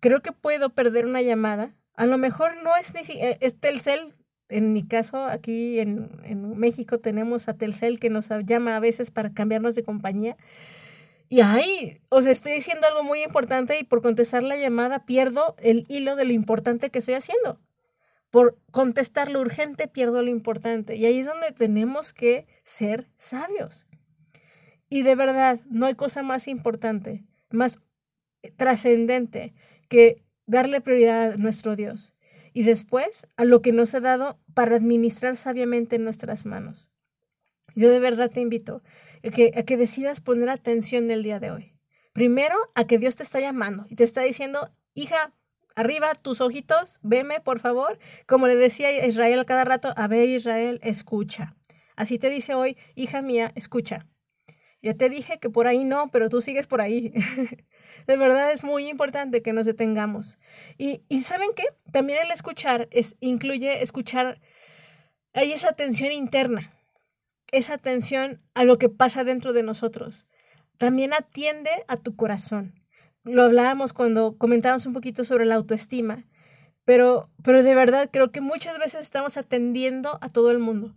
Creo 0.00 0.20
que 0.20 0.32
puedo 0.32 0.70
perder 0.70 1.06
una 1.06 1.22
llamada. 1.22 1.76
A 1.94 2.06
lo 2.06 2.18
mejor 2.18 2.56
no 2.62 2.74
es 2.76 2.92
ni 2.94 3.20
eh, 3.20 3.38
es 3.40 3.60
Telcel, 3.60 4.14
en 4.54 4.72
mi 4.72 4.86
caso, 4.86 5.26
aquí 5.26 5.80
en, 5.80 6.08
México 6.56 7.00
tenemos 7.00 7.48
a 7.48 7.54
Telcel 7.54 7.98
que 7.98 8.08
nos 8.08 8.28
llama 8.46 8.76
a 8.76 8.80
veces 8.80 9.10
para 9.10 9.34
cambiarnos 9.34 9.74
de 9.74 9.82
compañía. 9.82 10.36
Y 11.28 11.40
ahí, 11.40 12.00
o 12.08 12.22
sea, 12.22 12.30
estoy 12.30 12.52
diciendo 12.52 12.86
algo 12.86 13.02
muy 13.02 13.24
importante 13.24 13.76
y 13.80 13.82
por 13.82 14.00
contestar 14.00 14.44
la 14.44 14.56
llamada 14.56 15.04
pierdo 15.04 15.56
el 15.58 15.84
hilo 15.88 16.14
de 16.14 16.24
lo 16.24 16.32
importante 16.32 16.90
que 16.90 17.00
estoy 17.00 17.14
haciendo. 17.14 17.58
Por 18.30 18.56
contestar 18.70 19.28
lo 19.28 19.40
urgente 19.40 19.88
pierdo 19.88 20.22
lo 20.22 20.30
importante. 20.30 20.94
Y 20.94 21.04
ahí 21.06 21.18
es 21.18 21.26
donde 21.26 21.50
tenemos 21.50 22.12
que 22.12 22.46
ser 22.62 23.08
sabios. 23.16 23.88
Y 24.88 25.02
de 25.02 25.16
verdad, 25.16 25.58
no 25.68 25.86
hay 25.86 25.94
cosa 25.94 26.22
más 26.22 26.46
importante, 26.46 27.24
más 27.50 27.80
trascendente 28.56 29.52
que 29.88 30.22
darle 30.46 30.80
prioridad 30.80 31.32
a 31.32 31.36
nuestro 31.38 31.74
Dios 31.74 32.14
y 32.54 32.62
después 32.62 33.26
a 33.36 33.44
lo 33.44 33.60
que 33.60 33.72
nos 33.72 33.94
ha 33.94 34.00
dado 34.00 34.40
para 34.54 34.76
administrar 34.76 35.36
sabiamente 35.36 35.96
en 35.96 36.04
nuestras 36.04 36.46
manos. 36.46 36.90
Yo 37.74 37.90
de 37.90 37.98
verdad 37.98 38.30
te 38.30 38.40
invito 38.40 38.82
a 39.22 39.30
que, 39.30 39.52
a 39.56 39.64
que 39.64 39.76
decidas 39.76 40.20
poner 40.20 40.48
atención 40.48 41.10
el 41.10 41.24
día 41.24 41.40
de 41.40 41.50
hoy. 41.50 41.74
Primero, 42.12 42.56
a 42.76 42.86
que 42.86 42.98
Dios 42.98 43.16
te 43.16 43.24
está 43.24 43.40
llamando 43.40 43.86
y 43.90 43.96
te 43.96 44.04
está 44.04 44.22
diciendo, 44.22 44.70
hija, 44.94 45.34
arriba 45.74 46.14
tus 46.14 46.40
ojitos, 46.40 47.00
veme 47.02 47.40
por 47.40 47.58
favor. 47.58 47.98
Como 48.26 48.46
le 48.46 48.54
decía 48.54 49.04
Israel 49.04 49.44
cada 49.44 49.64
rato, 49.64 49.92
a 49.96 50.06
ver 50.06 50.28
Israel, 50.28 50.78
escucha. 50.84 51.56
Así 51.96 52.18
te 52.20 52.30
dice 52.30 52.54
hoy, 52.54 52.76
hija 52.94 53.20
mía, 53.20 53.50
escucha. 53.56 54.06
Ya 54.80 54.94
te 54.94 55.08
dije 55.08 55.40
que 55.40 55.50
por 55.50 55.66
ahí 55.66 55.84
no, 55.84 56.10
pero 56.12 56.28
tú 56.28 56.40
sigues 56.40 56.68
por 56.68 56.80
ahí. 56.80 57.12
De 58.06 58.16
verdad 58.16 58.52
es 58.52 58.64
muy 58.64 58.88
importante 58.88 59.42
que 59.42 59.52
nos 59.52 59.66
detengamos. 59.66 60.38
Y, 60.78 61.02
y 61.08 61.22
¿saben 61.22 61.50
qué? 61.54 61.64
También 61.92 62.20
el 62.22 62.30
escuchar 62.30 62.88
es, 62.90 63.16
incluye 63.20 63.82
escuchar, 63.82 64.40
hay 65.32 65.52
esa 65.52 65.70
atención 65.70 66.12
interna, 66.12 66.72
esa 67.52 67.74
atención 67.74 68.42
a 68.54 68.64
lo 68.64 68.78
que 68.78 68.88
pasa 68.88 69.24
dentro 69.24 69.52
de 69.52 69.62
nosotros. 69.62 70.26
También 70.78 71.12
atiende 71.12 71.70
a 71.88 71.96
tu 71.96 72.16
corazón. 72.16 72.80
Lo 73.22 73.42
hablábamos 73.42 73.92
cuando 73.92 74.36
comentábamos 74.36 74.86
un 74.86 74.92
poquito 74.92 75.24
sobre 75.24 75.46
la 75.46 75.54
autoestima, 75.54 76.26
pero, 76.84 77.30
pero 77.42 77.62
de 77.62 77.74
verdad 77.74 78.10
creo 78.12 78.30
que 78.30 78.40
muchas 78.40 78.78
veces 78.78 79.00
estamos 79.00 79.36
atendiendo 79.36 80.18
a 80.20 80.28
todo 80.28 80.50
el 80.50 80.58
mundo 80.58 80.94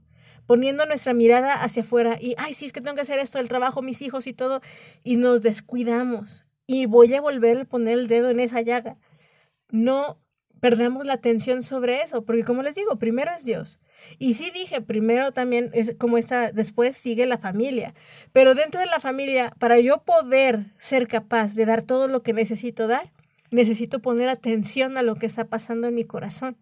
poniendo 0.47 0.85
nuestra 0.85 1.13
mirada 1.13 1.53
hacia 1.61 1.83
afuera 1.83 2.17
y, 2.19 2.33
ay, 2.37 2.53
sí, 2.53 2.65
es 2.65 2.73
que 2.73 2.81
tengo 2.81 2.95
que 2.95 3.01
hacer 3.01 3.19
esto, 3.19 3.37
el 3.37 3.49
trabajo, 3.49 3.83
mis 3.83 4.01
hijos 4.01 4.25
y 4.25 4.33
todo, 4.33 4.61
y 5.03 5.17
nos 5.17 5.43
descuidamos 5.43 6.46
y 6.67 6.85
voy 6.85 7.13
a 7.15 7.21
volver 7.21 7.61
a 7.61 7.65
poner 7.65 7.97
el 7.97 8.07
dedo 8.07 8.29
en 8.29 8.39
esa 8.39 8.61
llaga. 8.61 8.97
No 9.71 10.19
perdamos 10.59 11.05
la 11.05 11.13
atención 11.13 11.63
sobre 11.63 12.01
eso, 12.01 12.23
porque 12.23 12.43
como 12.43 12.61
les 12.61 12.75
digo, 12.75 12.97
primero 12.97 13.31
es 13.35 13.45
Dios. 13.45 13.79
Y 14.19 14.35
sí 14.35 14.51
dije, 14.51 14.81
primero 14.81 15.31
también 15.31 15.71
es 15.73 15.95
como 15.97 16.17
esa, 16.17 16.51
después 16.51 16.95
sigue 16.95 17.25
la 17.25 17.37
familia. 17.37 17.93
Pero 18.33 18.53
dentro 18.53 18.79
de 18.79 18.87
la 18.87 18.99
familia, 18.99 19.53
para 19.59 19.79
yo 19.79 20.03
poder 20.03 20.73
ser 20.77 21.07
capaz 21.07 21.55
de 21.55 21.65
dar 21.65 21.83
todo 21.83 22.07
lo 22.07 22.21
que 22.21 22.33
necesito 22.33 22.87
dar, 22.87 23.11
necesito 23.49 24.01
poner 24.01 24.29
atención 24.29 24.97
a 24.97 25.03
lo 25.03 25.15
que 25.15 25.25
está 25.25 25.45
pasando 25.45 25.87
en 25.87 25.95
mi 25.95 26.03
corazón. 26.03 26.57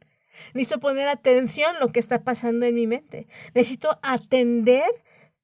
Necesito 0.54 0.80
poner 0.80 1.08
atención 1.08 1.78
a 1.78 1.80
lo 1.80 1.92
que 1.92 2.00
está 2.00 2.24
pasando 2.24 2.66
en 2.66 2.76
mi 2.76 2.88
mente. 2.88 3.28
Necesito 3.54 4.00
atender 4.04 4.90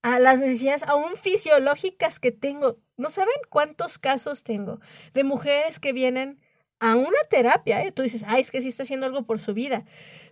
a 0.03 0.19
las 0.19 0.39
necesidades 0.39 0.83
aún 0.83 1.15
fisiológicas 1.15 2.19
que 2.19 2.31
tengo. 2.31 2.77
No 3.01 3.09
saben 3.09 3.33
cuántos 3.49 3.97
casos 3.97 4.43
tengo 4.43 4.79
de 5.15 5.23
mujeres 5.23 5.79
que 5.79 5.91
vienen 5.91 6.39
a 6.79 6.95
una 6.95 7.17
terapia. 7.29 7.83
¿eh? 7.83 7.91
Tú 7.91 8.03
dices, 8.03 8.23
ay, 8.27 8.41
es 8.41 8.51
que 8.51 8.61
sí 8.61 8.67
está 8.67 8.83
haciendo 8.83 9.07
algo 9.07 9.23
por 9.23 9.41
su 9.41 9.55
vida. 9.55 9.85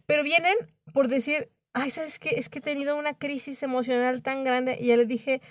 Pero 0.05 0.21
vienen 0.21 0.55
por 0.93 1.08
decir, 1.08 1.49
ay, 1.73 1.89
¿sabes 1.89 2.19
qué? 2.19 2.29
Es 2.38 2.47
que 2.47 2.60
he 2.60 2.62
tenido 2.62 2.95
una 2.95 3.15
crisis 3.17 3.63
emocional 3.63 4.21
tan 4.21 4.43
grande. 4.43 4.77
Y 4.79 4.88
ya 4.88 4.97
le 4.97 5.08
dije, 5.08 5.41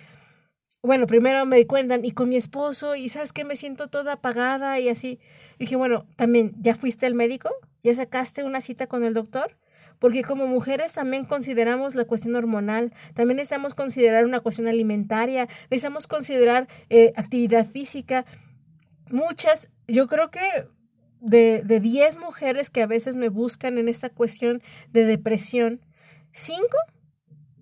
bueno, 0.81 1.09
primero 1.09 1.45
me 1.45 1.57
di 1.57 1.67
cuenta, 1.67 1.99
y 2.01 2.13
con 2.13 2.29
mi 2.29 2.37
esposo, 2.37 2.95
y 2.95 3.09
¿sabes 3.09 3.33
qué? 3.33 3.45
Me 3.45 3.57
siento 3.57 3.89
toda 3.89 4.13
apagada 4.13 4.79
y 4.79 4.89
así. 4.89 5.19
dije, 5.59 5.75
bueno, 5.75 6.07
también, 6.15 6.55
¿ya 6.61 6.77
fuiste 6.77 7.07
al 7.07 7.15
médico? 7.15 7.51
¿Ya 7.83 7.95
sacaste 7.95 8.45
una 8.45 8.61
cita 8.61 8.87
con 8.87 9.03
el 9.03 9.13
doctor? 9.13 9.57
Porque 9.99 10.23
como 10.23 10.47
mujeres 10.47 10.95
también 10.95 11.25
consideramos 11.25 11.95
la 11.95 12.05
cuestión 12.05 12.35
hormonal, 12.37 12.93
también 13.15 13.37
necesitamos 13.37 13.75
considerar 13.75 14.25
una 14.25 14.41
cuestión 14.41 14.69
alimentaria, 14.69 15.49
necesitamos 15.71 16.07
considerar 16.07 16.69
eh, 16.91 17.13
actividad 17.17 17.67
física. 17.67 18.25
Muchas, 19.11 19.71
yo 19.87 20.07
creo 20.07 20.31
que 20.31 20.41
de, 21.21 21.63
de 21.63 21.81
10 21.81 22.19
mujeres 22.19 22.71
que 22.71 22.83
a 22.83 22.87
veces 22.87 23.17
me 23.17 23.29
buscan 23.29 23.79
en 23.79 23.89
esta 23.89 24.11
cuestión 24.11 24.63
de 24.93 25.05
depresión, 25.05 25.81
5 26.33 26.61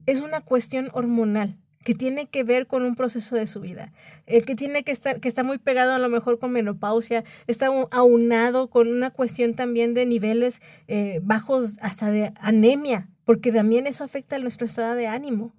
es 0.06 0.20
una 0.20 0.40
cuestión 0.40 0.90
hormonal 0.92 1.58
que 1.86 1.94
tiene 1.94 2.26
que 2.26 2.42
ver 2.42 2.66
con 2.66 2.82
un 2.82 2.96
proceso 2.96 3.36
de 3.36 3.46
su 3.46 3.60
vida, 3.60 3.92
el 4.26 4.44
que 4.44 4.56
tiene 4.56 4.82
que 4.82 4.90
estar, 4.90 5.20
que 5.20 5.28
está 5.28 5.44
muy 5.44 5.58
pegado 5.58 5.92
a 5.92 6.00
lo 6.00 6.08
mejor 6.08 6.40
con 6.40 6.50
menopausia, 6.50 7.22
está 7.46 7.68
aunado 7.92 8.70
con 8.70 8.88
una 8.88 9.12
cuestión 9.12 9.54
también 9.54 9.94
de 9.94 10.04
niveles 10.04 10.60
eh, 10.88 11.20
bajos 11.22 11.76
hasta 11.80 12.10
de 12.10 12.32
anemia, 12.40 13.08
porque 13.24 13.52
también 13.52 13.86
eso 13.86 14.02
afecta 14.02 14.34
a 14.34 14.40
nuestro 14.40 14.66
estado 14.66 14.96
de 14.96 15.06
ánimo. 15.06 15.54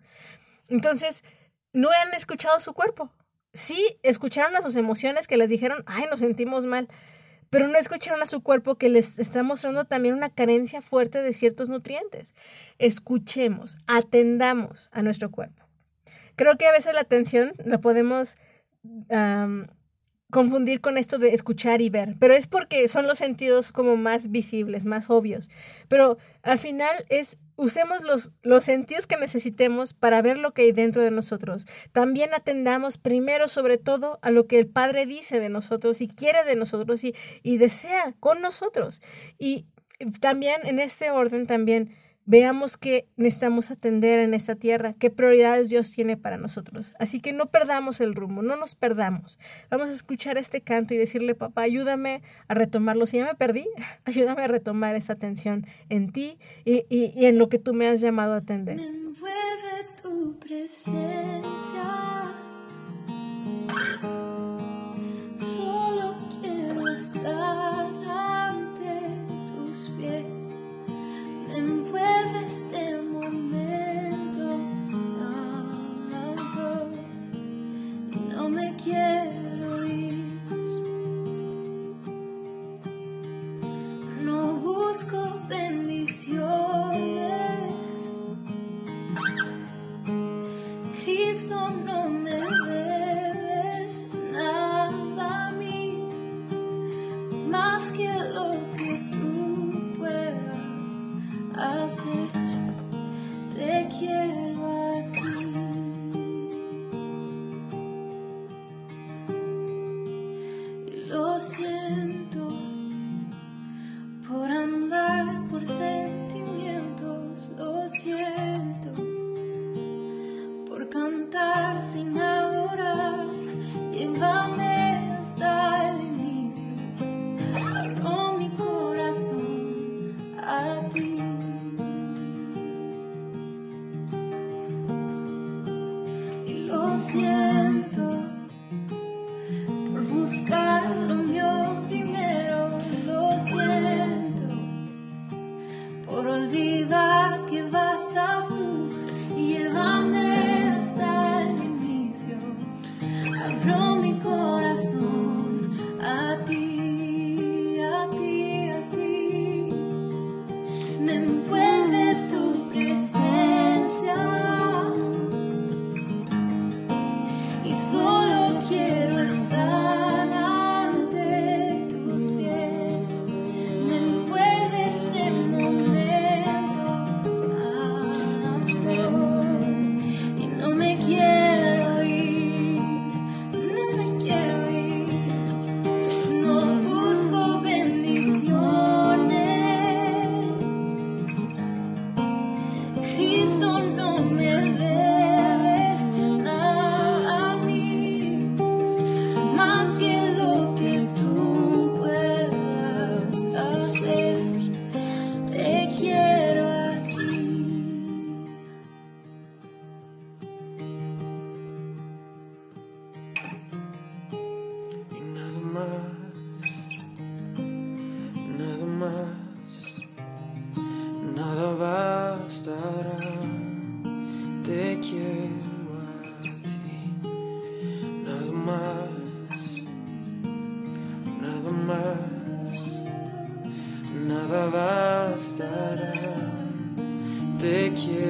Entonces, 0.68 1.24
no 1.72 1.92
han 1.92 2.13
escuchado 2.13 2.60
su 2.60 2.74
cuerpo. 2.74 3.10
Sí, 3.54 3.98
escucharon 4.04 4.54
a 4.58 4.62
sus 4.62 4.76
emociones 4.76 5.30
que 5.30 5.38
les 5.38 5.50
dijeron, 5.50 5.82
ay, 5.86 6.08
nos 6.12 6.20
sentimos 6.20 6.66
mal, 6.66 6.90
pero 7.50 7.70
no 7.70 7.78
escucharon 7.78 8.22
a 8.22 8.26
su 8.26 8.44
cuerpo 8.44 8.76
que 8.76 8.90
les 8.90 9.18
está 9.18 9.44
mostrando 9.44 9.86
también 9.86 10.13
una 10.13 10.30
carencia 10.30 10.82
fuerte 10.82 11.24
de 11.24 11.32
ciertos 11.32 11.70
nutrientes. 11.70 12.36
Escuchemos, 12.80 13.78
atendamos 13.88 14.90
a 14.92 15.02
nuestro 15.02 15.32
cuerpo. 15.32 15.67
Creo 16.38 16.58
que 16.58 16.67
a 16.67 16.71
veces 16.71 16.93
la 16.93 17.02
atención 17.02 17.54
la 17.65 17.80
podemos 17.80 18.38
confundir 20.30 20.80
con 20.82 20.97
esto 20.97 21.17
de 21.17 21.34
escuchar 21.34 21.82
y 21.82 21.89
ver, 21.89 22.15
pero 22.19 22.34
es 22.34 22.47
porque 22.47 22.88
son 22.88 23.08
los 23.08 23.17
sentidos 23.17 23.71
como 23.71 23.97
más 23.97 24.30
visibles, 24.30 24.86
más 24.86 25.10
obvios. 25.10 25.50
Pero 25.89 26.17
al 26.43 26.58
final 26.58 26.93
es 27.10 27.38
usemos 27.56 28.04
los, 28.04 28.34
los 28.43 28.63
sentidos 28.63 29.08
que 29.08 29.17
necesitemos 29.17 29.93
para 29.93 30.21
ver 30.21 30.38
lo 30.38 30.54
que 30.54 30.62
hay 30.62 30.71
dentro 30.71 31.02
de 31.02 31.12
nosotros. 31.12 31.65
También 31.91 32.34
atendamos 32.34 32.97
primero, 32.97 33.47
sobre 33.47 33.78
todo, 33.78 34.19
a 34.21 34.30
lo 34.30 34.45
que 34.45 34.60
el 34.60 34.67
Padre 34.67 35.06
dice 35.06 35.39
de 35.39 35.50
nosotros 35.50 36.00
y 36.02 36.08
quiere 36.08 36.43
de 36.43 36.56
nosotros 36.56 37.04
y, 37.04 37.15
y 37.41 37.58
desea 37.58 38.13
con 38.19 38.41
nosotros. 38.41 39.02
Y 39.39 39.65
también 40.21 40.62
en 40.65 40.80
este 40.80 41.10
orden 41.10 41.47
también 41.47 41.95
veamos 42.28 42.78
que 42.78 43.08
necesitamos 43.16 43.72
atender 43.72 44.20
en 44.20 44.36
esta 44.36 44.54
tierra, 44.56 44.94
qué 44.94 45.10
prioridades 45.10 45.70
Dios 45.70 45.90
tiene 45.90 46.18
para 46.18 46.38
nosotros. 46.38 46.94
Así 47.00 47.22
que 47.22 47.34
no 47.34 47.48
perdamos 47.48 48.02
el 48.02 48.13
rumbo, 48.13 48.44
no 48.44 48.56
nos 48.58 48.76
perdamos. 48.76 49.40
Vamos 49.72 49.90
a 49.90 49.94
escuchar 49.94 50.38
este 50.38 50.62
canto 50.62 50.94
y 50.94 50.98
decirle, 50.98 51.34
papá, 51.34 51.63
ayúdame 51.63 52.22
a 52.50 52.54
retomarlo. 52.54 53.08
Si 53.08 53.18
ya 53.18 53.26
me 53.26 53.34
perdí, 53.36 53.68
ayúdame 54.06 54.44
a 54.44 54.48
retomar 54.48 54.96
esa 54.96 55.13
atención 55.13 55.66
en 55.90 56.12
ti 56.12 56.38
y, 56.66 56.86
y, 56.90 57.13
y 57.16 57.26
en 57.26 57.40
lo 57.40 57.50
que 57.50 57.60
tú 57.60 57.74
me 57.74 57.88
has 57.88 58.02
llamado 58.02 58.34
a 58.34 58.38
atender. 58.38 58.76
Me 58.76 58.86
envuelve 58.86 59.88
tu 60.02 60.38
presencia. 60.38 61.48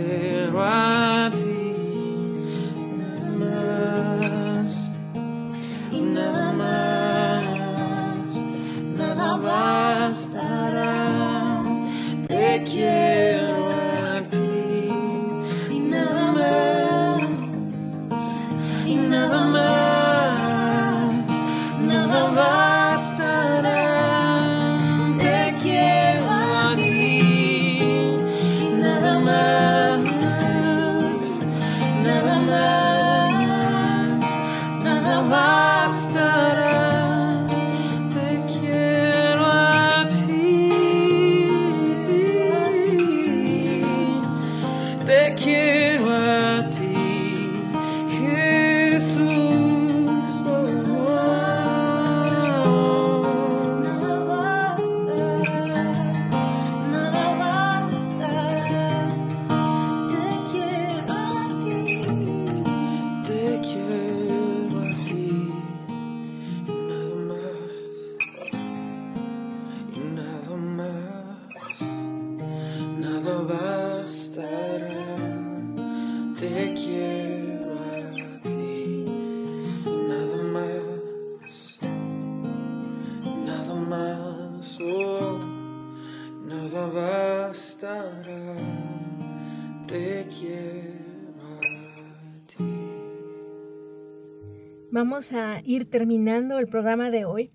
Te 0.08 0.20
quiero 0.20 0.64
a 0.64 1.30
ti, 1.36 1.57
Vamos 94.92 95.32
a 95.32 95.62
ir 95.64 95.90
terminando 95.90 96.58
el 96.58 96.68
programa 96.68 97.12
de 97.12 97.26
hoy, 97.26 97.52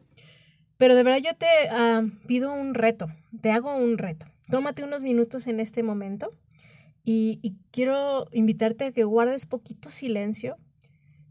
pero 0.76 0.94
de 0.94 1.02
verdad 1.02 1.20
yo 1.24 1.36
te 1.36 1.46
ah, 1.70 2.04
pido 2.28 2.52
un 2.52 2.74
reto, 2.74 3.08
te 3.40 3.50
hago 3.50 3.74
un 3.74 3.98
reto. 3.98 4.26
Tómate 4.48 4.84
unos 4.84 5.02
minutos 5.02 5.48
en 5.48 5.58
este 5.58 5.82
momento 5.82 6.32
y, 7.02 7.40
y 7.42 7.56
quiero 7.72 8.28
invitarte 8.32 8.84
a 8.84 8.92
que 8.92 9.02
guardes 9.02 9.46
poquito 9.46 9.90
silencio 9.90 10.56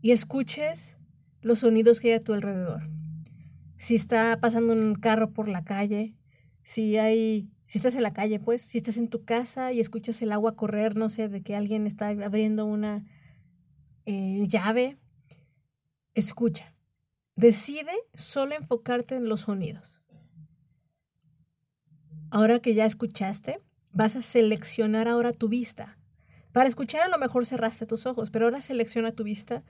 y 0.02 0.12
escuches 0.12 0.97
los 1.41 1.60
sonidos 1.60 2.02
que 2.02 2.10
hay 2.10 2.15
a 2.15 2.19
tu 2.19 2.34
alrededor. 2.34 2.89
Si 3.78 3.95
está 3.95 4.38
pasando 4.41 4.74
un 4.74 4.95
carro 4.95 5.32
por 5.32 5.47
la 5.47 5.63
calle, 5.63 6.13
si 6.63 6.97
hay 6.97 7.50
si 7.71 7.77
estás 7.77 7.95
en 7.95 8.03
la 8.03 8.12
calle, 8.12 8.38
pues, 8.38 8.63
si 8.63 8.79
estás 8.79 8.97
en 8.97 9.07
tu 9.07 9.23
casa 9.23 9.71
y 9.71 9.79
escuchas 9.79 10.21
el 10.21 10.34
agua 10.34 10.57
correr, 10.57 10.97
no 10.97 11.07
sé, 11.07 11.29
de 11.29 11.41
que 11.41 11.55
alguien 11.55 11.88
está 11.88 12.10
abriendo 12.10 12.65
una 12.65 13.05
eh, 14.05 14.45
llave, 14.49 14.97
escucha. 16.13 16.75
Decide 17.38 17.93
solo 18.13 18.55
enfocarte 18.55 19.15
en 19.15 19.29
los 19.29 19.41
sonidos. 19.41 20.01
Ahora 22.29 22.60
que 22.60 22.73
ya 22.73 22.86
escuchaste, 22.86 23.62
vas 23.93 24.17
a 24.17 24.21
seleccionar 24.21 25.07
ahora 25.07 25.31
tu 25.31 25.47
vista. 25.47 25.97
Para 26.51 26.67
escuchar 26.67 27.03
a 27.03 27.07
lo 27.07 27.19
mejor 27.19 27.45
cerraste 27.45 27.86
tus 27.86 28.05
ojos, 28.05 28.31
pero 28.31 28.47
ahora 28.47 28.60
selecciona 28.60 29.13
tu 29.13 29.23
vista 29.23 29.63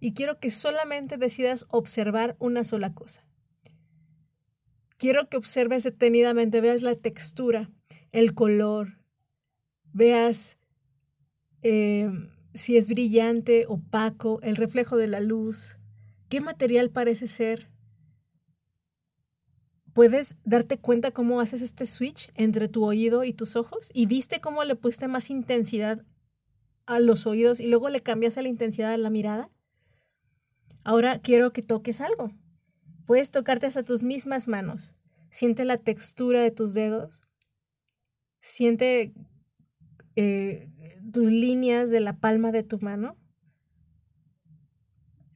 y 0.00 0.12
quiero 0.12 0.40
que 0.40 0.50
solamente 0.50 1.18
decidas 1.18 1.66
observar 1.70 2.34
una 2.40 2.64
sola 2.64 2.94
cosa. 2.94 3.24
Quiero 4.96 5.28
que 5.28 5.36
observes 5.36 5.82
detenidamente, 5.84 6.60
veas 6.60 6.82
la 6.82 6.94
textura, 6.94 7.70
el 8.12 8.34
color, 8.34 8.98
veas 9.92 10.58
eh, 11.62 12.10
si 12.54 12.76
es 12.76 12.88
brillante, 12.88 13.66
opaco, 13.68 14.40
el 14.42 14.56
reflejo 14.56 14.96
de 14.96 15.08
la 15.08 15.20
luz, 15.20 15.78
qué 16.28 16.40
material 16.40 16.90
parece 16.90 17.26
ser. 17.26 17.68
¿Puedes 19.92 20.36
darte 20.44 20.78
cuenta 20.78 21.12
cómo 21.12 21.40
haces 21.40 21.62
este 21.62 21.86
switch 21.86 22.30
entre 22.34 22.68
tu 22.68 22.84
oído 22.84 23.24
y 23.24 23.32
tus 23.32 23.56
ojos? 23.56 23.90
¿Y 23.94 24.06
viste 24.06 24.40
cómo 24.40 24.64
le 24.64 24.74
pusiste 24.74 25.06
más 25.08 25.30
intensidad 25.30 26.04
a 26.86 26.98
los 26.98 27.26
oídos 27.26 27.60
y 27.60 27.66
luego 27.66 27.88
le 27.88 28.00
cambias 28.00 28.36
la 28.36 28.48
intensidad 28.48 28.92
a 28.92 28.98
la 28.98 29.10
mirada? 29.10 29.50
Ahora 30.82 31.20
quiero 31.20 31.52
que 31.52 31.62
toques 31.62 32.00
algo. 32.00 32.32
Puedes 33.06 33.30
tocarte 33.30 33.66
hasta 33.66 33.82
tus 33.82 34.02
mismas 34.02 34.48
manos. 34.48 34.94
Siente 35.30 35.64
la 35.64 35.76
textura 35.76 36.42
de 36.42 36.50
tus 36.50 36.74
dedos. 36.74 37.20
Siente 38.40 39.12
eh, 40.16 40.70
tus 41.12 41.30
líneas 41.30 41.90
de 41.90 42.00
la 42.00 42.16
palma 42.16 42.52
de 42.52 42.62
tu 42.62 42.78
mano. 42.78 43.16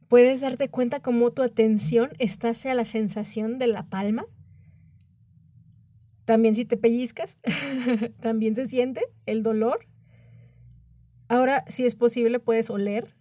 Puedes 0.09 0.41
darte 0.41 0.71
cuenta 0.71 1.01
cómo 1.01 1.33
tu 1.33 1.43
atención 1.43 2.13
está 2.19 2.51
hacia 2.51 2.75
la 2.75 2.85
sensación 2.85 3.59
de 3.59 3.67
la 3.67 3.89
palma. 3.89 4.27
También 6.25 6.55
si 6.55 6.65
te 6.65 6.77
pellizcas, 6.77 7.37
también 8.21 8.55
se 8.55 8.67
siente 8.67 9.05
el 9.27 9.43
dolor. 9.43 9.87
Ahora, 11.29 11.65
si 11.69 11.85
es 11.85 11.95
posible, 11.95 12.41
puedes 12.41 12.71
oler 12.71 13.19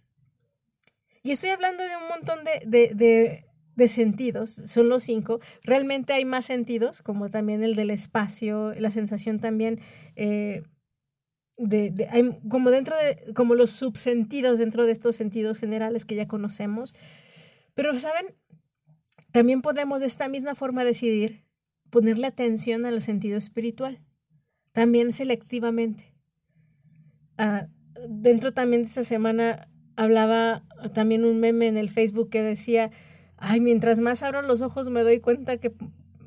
y 1.28 1.32
estoy 1.32 1.50
hablando 1.50 1.82
de 1.82 1.96
un 1.96 2.08
montón 2.08 2.44
de, 2.44 3.44
sentidos, 3.86 4.62
son 4.66 4.88
los 4.88 5.04
cinco. 5.04 5.38
Realmente 5.62 6.12
hay 6.12 6.24
más 6.24 6.46
sentidos, 6.46 7.02
como 7.02 7.30
también 7.30 7.62
el 7.62 7.76
del 7.76 7.90
espacio, 7.90 8.74
la 8.74 8.90
sensación 8.90 9.38
también. 9.38 9.78
Eh, 10.16 10.64
de, 11.58 12.08
hay 12.10 12.38
como 12.48 12.70
dentro 12.70 12.96
de, 12.96 13.32
como 13.34 13.54
los 13.54 13.70
subsentidos 13.70 14.58
dentro 14.58 14.86
de 14.86 14.92
estos 14.92 15.14
sentidos 15.14 15.58
generales 15.58 16.04
que 16.04 16.16
ya 16.16 16.26
conocemos. 16.26 16.94
Pero, 17.74 17.98
¿saben? 18.00 18.34
También 19.30 19.62
podemos 19.62 20.00
de 20.00 20.06
esta 20.06 20.28
misma 20.28 20.54
forma 20.54 20.84
decidir 20.84 21.44
ponerle 21.90 22.26
atención 22.26 22.84
al 22.86 23.00
sentido 23.02 23.36
espiritual, 23.36 24.00
también 24.72 25.12
selectivamente. 25.12 26.14
Ah, 27.36 27.68
dentro 28.08 28.52
también 28.52 28.82
de 28.82 28.88
esta 28.88 29.04
semana 29.04 29.68
hablaba 29.96 30.64
también 30.94 31.24
un 31.24 31.40
meme 31.40 31.66
en 31.66 31.76
el 31.76 31.90
Facebook 31.90 32.30
que 32.30 32.42
decía, 32.42 32.90
ay, 33.38 33.60
mientras 33.60 34.00
más 34.00 34.22
abro 34.22 34.42
los 34.42 34.62
ojos 34.62 34.90
me 34.90 35.02
doy 35.02 35.20
cuenta 35.20 35.56
que 35.58 35.72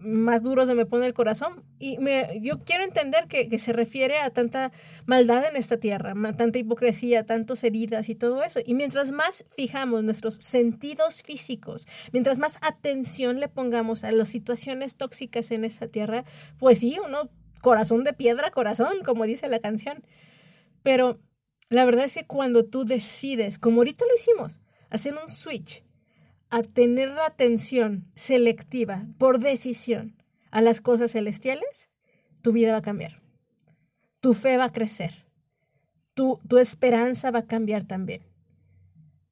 más 0.02 0.42
duro 0.42 0.66
se 0.66 0.74
me 0.74 0.86
pone 0.86 1.06
el 1.06 1.14
corazón. 1.14 1.64
Y 1.80 1.98
me, 2.00 2.40
yo 2.42 2.60
quiero 2.60 2.84
entender 2.84 3.28
que, 3.28 3.48
que, 3.50 3.60
se 3.60 3.72
refiere 3.72 4.18
a 4.18 4.32
tanta 4.32 4.72
maldad 5.06 5.46
en 5.46 5.56
esta 5.56 5.78
tierra, 5.78 6.14
tanta 6.36 6.58
hipocresía, 6.58 7.26
tantas 7.26 7.64
heridas 7.64 8.10
y 8.10 8.16
todo 8.16 8.44
eso. 8.44 8.60
Y 8.66 8.74
mientras 8.74 9.12
más 9.12 9.46
fijamos 9.56 10.04
nuestros 10.04 10.36
sentidos 10.36 11.22
físicos, 11.24 11.88
mientras 12.12 12.40
más 12.40 12.58
atención 12.62 13.40
le 13.40 13.48
pongamos 13.48 14.04
a 14.04 14.12
las 14.12 14.30
situaciones 14.30 14.96
tóxicas 14.98 15.52
en 15.52 15.64
esta 15.64 15.88
tierra, 15.88 16.26
pues 16.58 16.80
sí, 16.80 16.98
uno, 17.06 17.30
corazón 17.62 18.04
de 18.04 18.14
piedra, 18.14 18.52
corazón, 18.52 19.04
como 19.06 19.26
dice 19.26 19.48
la 19.48 19.60
canción. 19.60 20.04
Pero 20.84 21.20
la 21.70 21.86
verdad 21.86 22.06
es 22.06 22.16
que 22.16 22.26
cuando 22.26 22.66
tú 22.66 22.86
decides, 22.86 23.60
como 23.60 23.78
ahorita 23.82 24.04
lo 24.06 24.16
hicimos, 24.16 24.62
hacer 24.90 25.14
un 25.14 25.30
switch 25.30 25.84
a 26.52 26.64
tener 26.64 27.10
la 27.10 27.26
atención 27.26 28.06
selectiva 28.16 29.08
por 29.18 29.40
decisión 29.40 30.16
a 30.52 30.62
las 30.62 30.82
cosas 30.82 31.14
celestiales, 31.14 31.90
tu 32.42 32.52
vida 32.52 32.74
va 32.74 32.80
a 32.80 32.84
cambiar. 32.84 33.22
Tu 34.20 34.34
fe 34.34 34.58
va 34.58 34.66
a 34.66 34.72
crecer. 34.72 35.26
Tu, 36.14 36.40
tu 36.48 36.58
esperanza 36.58 37.32
va 37.32 37.40
a 37.40 37.48
cambiar 37.48 37.86
también. 37.86 38.22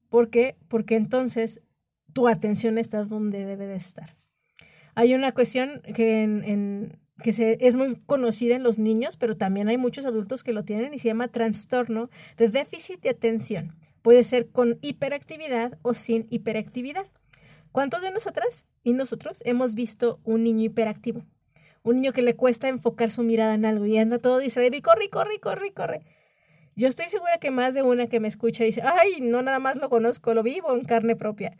¿Por 0.09 0.29
qué? 0.29 0.55
Porque 0.67 0.95
entonces 0.95 1.61
tu 2.13 2.27
atención 2.27 2.77
está 2.77 3.03
donde 3.03 3.45
debe 3.45 3.67
de 3.67 3.75
estar. 3.75 4.15
Hay 4.95 5.13
una 5.13 5.33
cuestión 5.33 5.81
que 5.93 6.23
en 6.23 6.99
que 7.19 7.31
se, 7.33 7.57
es 7.59 7.75
muy 7.75 7.95
conocida 8.05 8.55
en 8.55 8.63
los 8.63 8.79
niños, 8.79 9.17
pero 9.17 9.37
también 9.37 9.67
hay 9.67 9.77
muchos 9.77 10.05
adultos 10.05 10.43
que 10.43 10.53
lo 10.53 10.63
tienen 10.63 10.93
y 10.93 10.97
se 10.97 11.09
llama 11.09 11.27
trastorno 11.27 12.09
de 12.37 12.49
déficit 12.49 13.01
de 13.01 13.09
atención. 13.09 13.75
Puede 14.01 14.23
ser 14.23 14.49
con 14.49 14.79
hiperactividad 14.81 15.77
o 15.81 15.93
sin 15.93 16.25
hiperactividad. 16.29 17.07
¿Cuántos 17.71 18.01
de 18.01 18.11
nosotras 18.11 18.65
y 18.83 18.93
nosotros 18.93 19.41
hemos 19.45 19.75
visto 19.75 20.19
un 20.23 20.43
niño 20.43 20.65
hiperactivo? 20.65 21.25
Un 21.83 21.97
niño 21.97 22.13
que 22.13 22.21
le 22.21 22.35
cuesta 22.35 22.67
enfocar 22.67 23.11
su 23.11 23.23
mirada 23.23 23.53
en 23.53 23.65
algo 23.65 23.85
y 23.85 23.97
anda 23.97 24.19
todo 24.19 24.39
distraído 24.39 24.75
y 24.75 24.81
corre, 24.81 25.09
corre, 25.09 25.39
corre, 25.39 25.71
corre. 25.71 26.01
Yo 26.75 26.87
estoy 26.87 27.09
segura 27.09 27.37
que 27.39 27.51
más 27.51 27.73
de 27.73 27.83
una 27.83 28.07
que 28.07 28.19
me 28.19 28.27
escucha 28.27 28.63
dice, 28.63 28.81
ay, 28.83 29.21
no 29.21 29.41
nada 29.41 29.59
más 29.59 29.77
lo 29.77 29.89
conozco, 29.89 30.33
lo 30.33 30.43
vivo 30.43 30.73
en 30.73 30.85
carne 30.85 31.15
propia. 31.15 31.57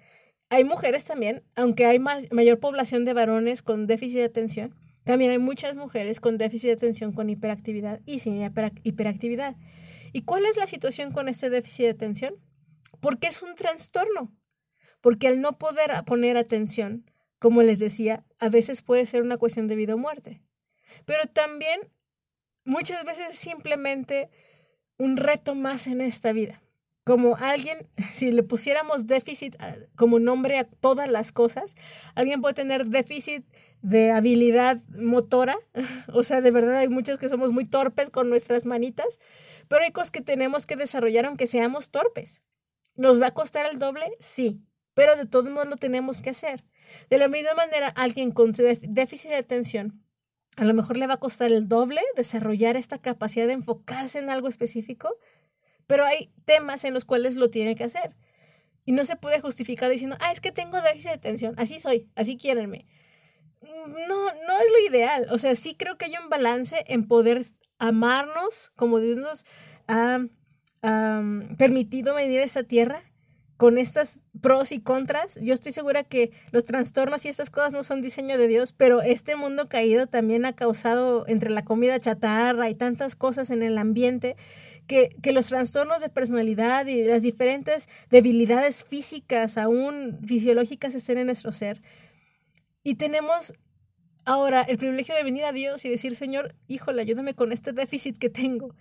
Hay 0.49 0.63
mujeres 0.63 1.06
también, 1.06 1.43
aunque 1.56 1.86
hay 1.86 1.99
más, 1.99 2.32
mayor 2.32 2.60
población 2.60 3.06
de 3.06 3.13
varones 3.13 3.62
con 3.62 3.86
déficit 3.86 4.19
de 4.19 4.25
atención, 4.25 4.73
también 5.04 5.32
hay 5.32 5.39
muchas 5.39 5.76
mujeres 5.76 6.20
con 6.20 6.38
déficit 6.38 6.68
de 6.68 6.74
atención 6.74 7.13
con 7.13 7.30
hiperactividad 7.30 7.99
y 8.05 8.20
sin 8.20 8.41
hiperactividad. 8.84 9.55
¿Y 10.14 10.24
cuál 10.24 10.45
es 10.45 10.57
la 10.57 10.68
situación 10.68 11.12
con 11.12 11.30
este 11.30 11.49
déficit 11.49 11.86
de 11.86 11.91
atención? 11.91 12.36
Porque 12.99 13.28
es 13.28 13.41
un 13.41 13.55
trastorno. 13.55 14.36
Porque 15.01 15.28
al 15.28 15.41
no 15.41 15.57
poder 15.57 15.91
poner 16.05 16.38
atención, 16.38 17.10
como 17.39 17.62
les 17.64 17.80
decía, 17.80 18.26
a 18.39 18.49
veces 18.49 18.82
puede 18.82 19.05
ser 19.05 19.22
una 19.22 19.38
cuestión 19.38 19.68
de 19.68 19.76
vida 19.76 19.95
o 19.95 19.97
muerte. 19.97 20.41
Pero 21.05 21.26
también 21.28 21.80
muchas 22.66 23.03
veces 23.05 23.28
es 23.30 23.38
simplemente 23.38 24.30
un 24.97 25.18
reto 25.18 25.55
más 25.55 25.88
en 25.88 26.01
esta 26.01 26.34
vida. 26.34 26.62
Como 27.04 27.36
alguien, 27.38 27.88
si 28.12 28.32
le 28.32 28.43
pusiéramos 28.43 29.08
déficit 29.08 29.56
ah, 29.60 29.76
como 29.95 30.20
nombre 30.20 30.60
a 30.60 30.64
todas 30.66 31.10
las 31.10 31.32
cosas, 31.32 31.76
alguien 32.16 32.41
puede 32.41 32.54
tener 32.54 32.86
déficit 32.88 33.45
de 33.82 34.12
habilidad 34.12 34.82
motora. 34.89 35.58
O 36.14 36.24
sea, 36.24 36.41
de 36.41 36.52
verdad 36.52 36.78
hay 36.78 36.89
muchos 36.89 37.20
que 37.20 37.30
somos 37.30 37.52
muy 37.52 37.66
torpes 37.66 38.10
con 38.10 38.30
nuestras 38.30 38.66
manitas, 38.66 39.20
pero 39.68 39.84
hay 39.84 39.91
cosas 39.91 40.12
que 40.12 40.22
tenemos 40.22 40.66
que 40.66 40.76
desarrollar 40.76 41.26
aunque 41.26 41.47
seamos 41.47 41.91
torpes. 41.91 42.41
¿Nos 42.95 43.22
va 43.22 43.28
a 43.28 43.34
costar 43.34 43.66
el 43.66 43.80
doble? 43.80 44.12
Sí, 44.20 44.62
pero 44.93 45.16
de 45.16 45.26
todos 45.26 45.50
modos 45.50 45.70
lo 45.70 45.78
tenemos 45.78 46.22
que 46.22 46.32
hacer. 46.32 46.66
De 47.10 47.18
la 47.18 47.28
misma 47.28 47.54
manera, 47.54 47.88
alguien 47.88 48.32
con 48.32 48.52
déficit 48.52 49.30
de 49.30 49.38
atención, 49.38 50.04
a 50.58 50.66
lo 50.66 50.74
mejor 50.74 50.97
le 50.97 51.08
va 51.08 51.14
a 51.14 51.20
costar 51.20 51.52
el 51.52 51.70
doble 51.70 52.02
desarrollar 52.18 52.76
esta 52.76 52.97
capacidad 52.97 53.47
de 53.47 53.54
enfocarse 53.54 54.20
en 54.20 54.30
algo 54.30 54.50
específico, 54.50 55.16
pero 55.89 56.05
hay 56.05 56.31
temas 56.45 56.85
en 56.85 56.93
los 56.93 57.03
cuales 57.03 57.35
lo 57.35 57.49
tiene 57.49 57.75
que 57.75 57.83
hacer. 57.83 58.15
Y 58.85 58.93
no 58.93 59.03
se 59.03 59.17
puede 59.17 59.41
justificar 59.41 59.91
diciendo, 59.91 60.15
ah, 60.21 60.31
es 60.31 60.39
que 60.39 60.53
tengo 60.53 60.81
déficit 60.81 61.09
de 61.09 61.15
atención, 61.15 61.55
así 61.57 61.81
soy, 61.81 62.07
así 62.15 62.37
quiérenme 62.37 62.85
no, 63.61 64.25
no 64.25 64.57
es 64.59 64.71
lo 64.71 64.89
ideal. 64.89 65.27
O 65.31 65.37
sea, 65.37 65.55
sí 65.55 65.75
creo 65.75 65.97
que 65.97 66.05
hay 66.05 66.13
un 66.21 66.29
balance 66.29 66.83
en 66.87 67.07
poder 67.07 67.45
amarnos 67.77 68.71
como 68.75 68.99
Dios 68.99 69.17
nos 69.17 69.45
ha 69.87 70.19
permitido 71.57 72.15
venir 72.15 72.39
a 72.39 72.43
esta 72.43 72.63
tierra 72.63 73.03
con 73.60 73.78
estas 73.78 74.22
pros 74.39 74.72
y 74.72 74.80
contras. 74.80 75.38
Yo 75.41 75.53
estoy 75.53 75.74
segura 75.74 76.05
que 76.05 76.32
los 76.51 76.64
trastornos 76.64 77.26
y 77.26 77.28
estas 77.28 77.49
cosas 77.49 77.74
no 77.74 77.84
son 77.84 78.01
diseño 78.01 78.38
de 78.38 78.47
Dios, 78.47 78.72
pero 78.72 79.01
este 79.01 79.36
mundo 79.36 79.68
caído 79.68 80.07
también 80.07 80.45
ha 80.45 80.53
causado 80.53 81.26
entre 81.28 81.49
la 81.49 81.66
comida 81.66 81.99
chatarra 81.99 82.70
y 82.70 82.76
tantas 82.76 83.18
cosas 83.18 83.51
en 83.51 83.62
el 83.62 83.78
ambiente 83.78 84.38
que, 84.88 85.10
los 85.34 85.49
trastornos 85.49 85.99
de 86.01 86.07
personalidad 86.07 86.86
y 86.86 87.03
las 87.03 87.22
diferentes 87.22 87.89
debilidades 88.10 88.86
físicas, 88.86 89.57
aún 89.57 90.22
fisiológicas, 90.26 90.95
estén 90.95 91.18
en 91.18 91.26
nuestro 91.26 91.51
ser. 91.51 91.82
Y 92.82 92.95
tenemos 92.95 93.53
ahora 94.24 94.62
el 94.62 94.78
privilegio 94.78 95.16
de 95.16 95.24
venir 95.24 95.43
a 95.43 95.51
Dios 95.51 95.84
y 95.84 95.89
decir, 95.89 96.16
Señor, 96.16 96.55
híjole, 96.70 97.01
ayúdame 97.01 97.34
con 97.34 97.51
este 97.51 97.74
déficit 97.74 98.18
que 98.18 98.30
tengo. 98.30 98.74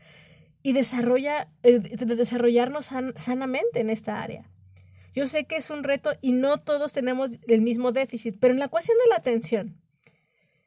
Y 0.63 0.73
desarrolla, 0.73 1.49
eh, 1.65 1.81
de 1.81 2.15
desarrollarnos 2.15 2.91
sanamente 3.17 3.81
en 3.81 3.91
esta 3.91 4.23
área. 4.23 4.49
Yo 5.15 5.27
sé 5.27 5.45
que 5.45 5.57
es 5.57 5.71
un 5.71 5.85
reto 5.85 6.13
y 6.21 6.33
no 6.33 6.59
todos 6.59 6.93
tenemos 6.93 7.33
el 7.47 7.61
mismo 7.61 7.93
déficit, 7.93 8.37
pero 8.41 8.53
en 8.53 8.61
la 8.61 8.69
cuestión 8.69 8.99
de 8.99 9.09
la 9.09 9.17
atención, 9.17 9.81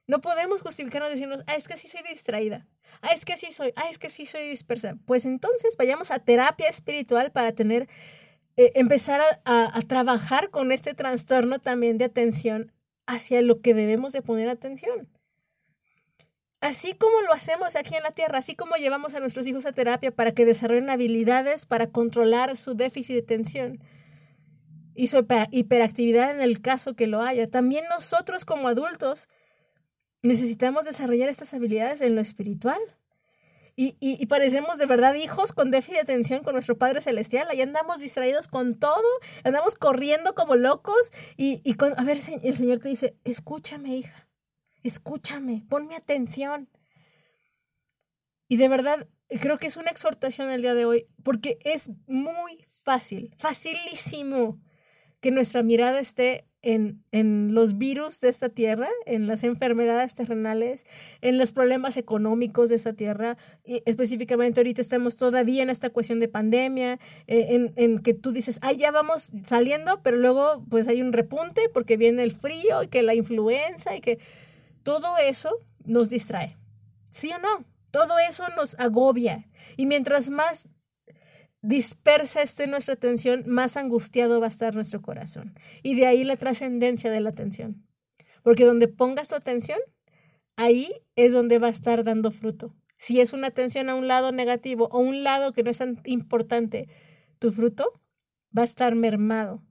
no 0.08 0.20
podemos 0.20 0.62
justificarnos 0.62 1.12
diciendo, 1.12 1.42
ah, 1.48 1.56
es 1.56 1.68
que 1.68 1.76
así 1.76 1.88
soy 1.88 2.02
distraída, 2.04 2.68
ah, 3.02 3.12
es 3.14 3.24
que 3.24 3.34
así 3.34 3.52
soy, 3.52 3.72
ah, 3.76 3.86
es 3.90 3.98
que 3.98 4.10
sí 4.10 4.26
soy 4.26 4.48
dispersa. 4.48 4.98
Pues 5.06 5.26
entonces 5.26 5.78
vayamos 5.78 6.12
a 6.12 6.20
terapia 6.20 6.68
espiritual 6.68 7.32
para 7.32 7.54
tener, 7.54 7.88
eh, 8.58 8.72
empezar 8.76 9.22
a, 9.46 9.78
a 9.78 9.82
trabajar 9.84 10.50
con 10.50 10.72
este 10.72 10.94
trastorno 10.94 11.60
también 11.60 11.98
de 11.98 12.06
atención 12.06 12.72
hacia 13.06 13.42
lo 13.42 13.62
que 13.62 13.74
debemos 13.74 14.14
de 14.14 14.22
poner 14.22 14.50
atención. 14.50 15.08
Así 16.60 16.94
como 16.94 17.22
lo 17.22 17.34
hacemos 17.34 17.76
aquí 17.76 17.96
en 17.96 18.04
la 18.04 18.12
Tierra, 18.12 18.38
así 18.38 18.56
como 18.56 18.76
llevamos 18.76 19.16
a 19.16 19.20
nuestros 19.20 19.48
hijos 19.48 19.66
a 19.66 19.72
terapia 19.72 20.12
para 20.12 20.32
que 20.34 20.46
desarrollen 20.46 20.90
habilidades 20.90 21.66
para 21.66 21.88
controlar 21.88 22.56
su 22.58 22.76
déficit 22.76 23.16
de 23.16 23.22
atención 23.22 23.80
y 24.96 25.08
su 25.08 25.26
hiperactividad 25.52 26.32
en 26.32 26.42
el 26.42 26.62
caso 26.62 26.96
que 26.96 27.08
lo 27.08 27.22
haya. 27.22 27.50
También 27.50 27.86
nosotros 27.90 28.46
como 28.46 28.68
adultos 28.68 29.30
necesitamos 30.22 30.86
desarrollar 30.86 31.30
estas 31.30 31.54
habilidades 31.54 32.02
en 32.02 32.16
lo 32.16 32.22
espiritual. 32.22 32.80
Y, 33.78 33.96
y, 34.00 34.26
parecemos 34.28 34.78
de 34.78 34.86
verdad 34.86 35.16
hijos 35.16 35.54
con 35.54 35.72
déficit 35.72 35.96
de 35.96 36.02
atención 36.02 36.44
con 36.44 36.54
nuestro 36.54 36.78
Padre 36.78 37.02
Celestial. 37.02 37.48
Ahí 37.50 37.62
andamos 37.62 38.02
distraídos 38.02 38.48
con 38.48 38.78
todo, 38.78 39.08
andamos 39.44 39.76
corriendo 39.76 40.36
como 40.36 40.56
locos. 40.56 41.12
Y, 41.38 41.62
y 41.64 41.76
con, 41.76 41.98
a 41.98 42.04
ver, 42.04 42.18
el 42.44 42.58
Señor 42.58 42.80
te 42.80 42.90
dice, 42.90 43.16
escúchame, 43.24 43.96
hija, 43.96 44.28
escúchame, 44.84 45.64
ponme 45.68 45.96
atención. 45.96 46.70
Y 48.50 48.58
de 48.58 48.68
verdad, 48.68 49.08
creo 49.40 49.58
que 49.58 49.68
es 49.68 49.78
una 49.78 49.90
exhortación 49.90 50.52
el 50.52 50.62
día 50.62 50.76
de 50.76 50.86
hoy, 50.86 51.08
porque 51.24 51.58
es 51.64 51.92
muy 52.06 52.68
fácil, 52.84 53.34
facilísimo 53.38 54.60
que 55.22 55.32
nuestra 55.32 55.64
mirada 55.64 56.00
esté 56.00 56.46
en, 56.64 57.04
en, 57.12 57.54
los 57.56 57.78
virus 57.78 58.22
de 58.22 58.30
esta 58.30 58.50
tierra, 58.50 58.88
en 59.06 59.26
las 59.26 59.44
enfermedades 59.44 60.14
terrenales, 60.14 60.86
en 61.22 61.38
los 61.38 61.52
problemas 61.52 61.98
económicos 61.98 62.70
de 62.70 62.76
esta 62.76 62.94
tierra. 62.94 63.38
Y 63.64 63.82
específicamente 63.86 64.60
ahorita 64.60 64.82
estamos 64.82 65.16
todavía 65.16 65.64
en 65.64 65.70
esta 65.70 65.90
cuestión 65.90 66.20
de 66.20 66.28
pandemia, 66.28 67.00
eh, 67.28 67.48
en, 67.50 67.74
en, 67.78 68.00
que 68.00 68.14
tú 68.14 68.32
dices, 68.32 68.60
ay, 68.62 68.78
ya 68.78 68.92
vamos 68.92 69.32
saliendo, 69.44 70.02
pero 70.04 70.18
luego 70.18 70.64
pues 70.70 70.88
hay 70.88 71.02
un 71.02 71.14
repunte 71.14 71.70
porque 71.70 71.98
viene 71.98 72.22
el 72.24 72.32
frío 72.32 72.84
y 72.84 72.88
que 72.88 73.02
la 73.02 73.16
influenza 73.16 73.96
y 73.96 74.02
que 74.02 74.20
todo 74.84 75.18
eso 75.18 75.50
nos 75.86 76.10
distrae. 76.10 76.58
¿Sí 77.10 77.32
o 77.32 77.40
no? 77.40 77.66
Todo 77.92 78.20
eso 78.20 78.44
nos 78.56 78.80
agobia. 78.80 79.48
Y 79.78 79.86
mientras 79.86 80.30
más 80.30 80.68
dispersa 81.62 82.42
esté 82.42 82.68
nuestra 82.68 82.96
atención, 82.96 83.44
más 83.48 83.78
angustiado 83.78 84.40
va 84.40 84.48
a 84.48 84.50
estar 84.50 84.76
nuestro 84.76 85.02
corazón. 85.02 85.54
Y 85.84 85.96
de 85.96 86.08
ahí 86.08 86.24
la 86.24 86.38
trascendencia 86.38 87.12
de 87.12 87.22
la 87.22 87.30
atención. 87.30 87.86
Porque 88.44 88.66
donde 88.66 88.88
pongas 88.88 89.30
tu 89.30 89.36
atención, 89.36 89.80
ahí 90.56 90.92
es 91.16 91.34
donde 91.34 91.60
va 91.60 91.68
a 91.68 91.72
estar 91.72 92.04
dando 92.04 92.32
fruto. 92.32 92.76
Si 92.98 93.20
es 93.20 93.34
una 93.34 93.48
atención 93.48 93.90
a 93.90 93.96
un 93.96 94.08
lado 94.08 94.32
negativo 94.32 94.88
o 94.92 95.00
un 95.00 95.24
lado 95.24 95.54
que 95.54 95.64
no 95.64 95.72
es 95.72 95.80
tan 95.80 96.00
importante, 96.06 96.88
tu 97.40 97.52
fruto 97.52 98.02
va 98.56 98.62
a 98.62 98.66
estar 98.66 98.96
mermado 98.96 99.64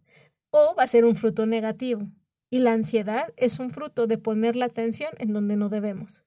o 0.51 0.75
va 0.77 0.85
a 0.85 0.89
ser 0.89 1.05
un 1.05 1.17
fruto 1.17 1.47
negativo. 1.47 2.09
Y 2.51 2.59
la 2.59 2.73
ansiedad 2.73 3.33
es 3.37 3.61
un 3.61 3.71
fruto 3.71 4.09
de 4.09 4.19
poner 4.19 4.57
la 4.57 4.65
atención 4.65 5.13
en 5.19 5.33
donde 5.33 5.57
no 5.57 5.69
debemos. 5.69 6.25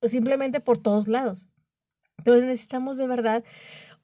O 0.00 0.06
simplemente 0.06 0.60
por 0.60 0.78
todos 0.78 1.08
lados. 1.08 1.48
Entonces 2.18 2.44
necesitamos 2.44 2.98
de 2.98 3.06
verdad 3.06 3.44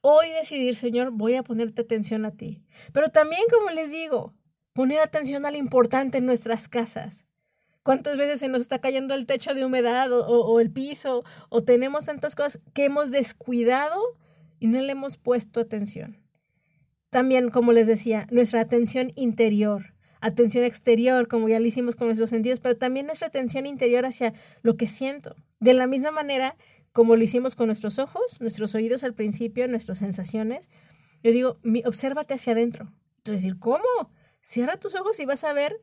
hoy 0.07 0.29
decidir, 0.29 0.75
Señor, 0.75 1.09
voy 1.09 1.33
a 1.33 1.41
ponerte 1.41 1.81
atención 1.81 2.25
a 2.25 2.31
ti. 2.31 2.61
Pero 2.93 3.09
también, 3.09 3.41
como 3.51 3.71
les 3.71 3.91
digo, 3.91 4.35
poner 4.71 4.99
atención 4.99 5.47
a 5.47 5.51
lo 5.51 5.57
importante 5.57 6.19
en 6.19 6.27
nuestras 6.27 6.69
casas. 6.69 7.25
¿Cuántas 7.81 8.15
veces 8.15 8.39
se 8.39 8.47
nos 8.47 8.61
está 8.61 8.79
cayendo 8.79 9.15
el 9.15 9.25
techo 9.25 9.55
de 9.55 9.65
humedad 9.65 10.11
o, 10.11 10.59
el 10.59 10.71
piso 10.71 11.23
o 11.49 11.63
tenemos 11.63 12.05
tantas 12.05 12.35
cosas 12.35 12.61
que 12.73 12.85
hemos 12.85 13.09
descuidado 13.09 13.99
y 14.59 14.67
no 14.67 14.79
le 14.79 14.91
hemos 14.91 15.17
puesto 15.17 15.59
atención? 15.59 16.17
También, 17.09 17.49
como 17.49 17.71
les 17.71 17.87
decía, 17.87 18.27
nuestra 18.29 18.61
atención 18.61 19.11
interior, 19.15 19.95
atención 20.21 20.65
exterior, 20.65 21.27
como 21.27 21.49
ya 21.49 21.59
lo 21.59 21.65
hicimos 21.65 21.95
con 21.95 22.07
nuestros 22.07 22.29
sentidos, 22.29 22.59
pero 22.59 22.77
también 22.77 23.07
nuestra 23.07 23.27
atención 23.27 23.65
interior 23.65 24.05
hacia 24.05 24.33
lo 24.61 24.77
que 24.77 24.85
siento. 24.85 25.35
De 25.59 25.73
la 25.73 25.87
misma 25.87 26.11
manera 26.11 26.57
como 26.95 27.17
lo 27.17 27.23
hicimos 27.25 27.55
con 27.55 27.65
nuestros 27.65 27.99
ojos, 27.99 28.39
nuestros 28.39 28.73
oídos 28.73 29.03
al 29.03 29.13
principio, 29.13 29.67
nuestras 29.67 29.97
sensaciones. 29.97 30.69
Yo 31.21 31.31
digo, 31.31 31.57
obsérvate 31.83 32.35
hacia 32.35 32.53
adentro. 32.53 32.89
Entonces, 33.17 33.43
decir, 33.43 33.59
¿cómo? 33.59 33.83
Cierra 34.41 34.77
tus 34.77 34.95
ojos 34.95 35.19
y 35.19 35.25
vas 35.25 35.43
a 35.43 35.51
ver, 35.51 35.75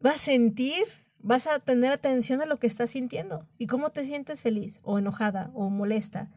vas 0.00 0.14
a 0.14 0.24
sentir, 0.24 0.84
vas 1.18 1.46
a 1.46 1.58
tener 1.58 1.92
atención 1.92 2.40
a 2.40 2.46
lo 2.46 2.56
que 2.56 2.66
estás 2.66 2.88
sintiendo 2.88 3.46
y 3.58 3.66
cómo 3.66 3.90
te 3.90 4.04
sientes 4.04 4.40
feliz 4.40 4.80
o 4.84 4.98
enojada 4.98 5.50
o 5.52 5.68
molesta. 5.68 6.30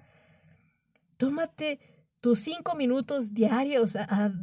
Tómate 1.16 1.80
tus 2.20 2.39
cinco 2.39 2.76
minutos 2.76 3.34
diarios 3.34 3.95
a, 3.95 4.34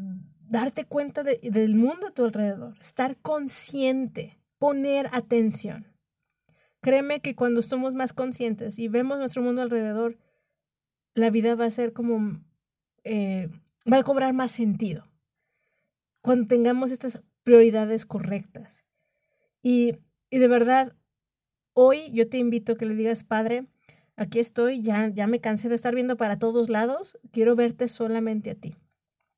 darte 0.49 0.87
cuenta 0.87 1.23
del 1.23 1.75
mundo 1.75 2.07
a 2.07 2.11
tu 2.13 2.25
alrededor, 2.25 2.75
estar 2.81 3.19
consciente, 3.19 4.39
poner 4.59 5.11
atención. 5.13 5.88
Créeme 6.81 7.21
que 7.21 7.35
cuando 7.35 7.63
somos 7.63 7.95
más 7.95 8.13
conscientes 8.13 8.79
y 8.79 8.89
vemos 8.89 9.19
nuestro 9.19 9.43
mundo 9.43 9.63
alrededor, 9.63 10.19
la 11.15 11.31
vida 11.31 11.55
va 11.55 11.65
a 11.65 11.71
ser 11.71 11.93
como, 11.93 12.41
eh, 13.05 13.49
va 13.91 13.99
a 13.99 14.03
cobrar 14.05 14.33
más 14.33 14.53
sentido. 14.53 15.09
Cuando 16.21 16.47
tengamos 16.47 16.93
estas 16.93 17.23
prioridades 17.43 18.07
correctas. 18.07 18.85
Y, 19.63 19.97
y 20.31 20.39
de 20.39 20.49
verdad, 20.49 20.97
hoy 21.73 22.11
yo 22.13 22.29
te 22.29 22.39
invito 22.39 22.73
a 22.73 22.77
que 22.77 22.87
le 22.87 22.95
digas, 22.95 23.25
Padre, 23.25 23.67
aquí 24.17 24.39
estoy, 24.39 24.83
ya, 24.83 25.09
ya 25.09 25.27
me 25.27 25.41
cansé 25.41 25.69
de 25.69 25.77
estar 25.77 25.95
viendo 25.95 26.17
para 26.17 26.37
todos 26.37 26.69
lados, 26.69 27.19
quiero 27.33 27.57
verte 27.57 27.89
solamente 27.89 28.51
a 28.51 28.55
ti. 28.55 28.77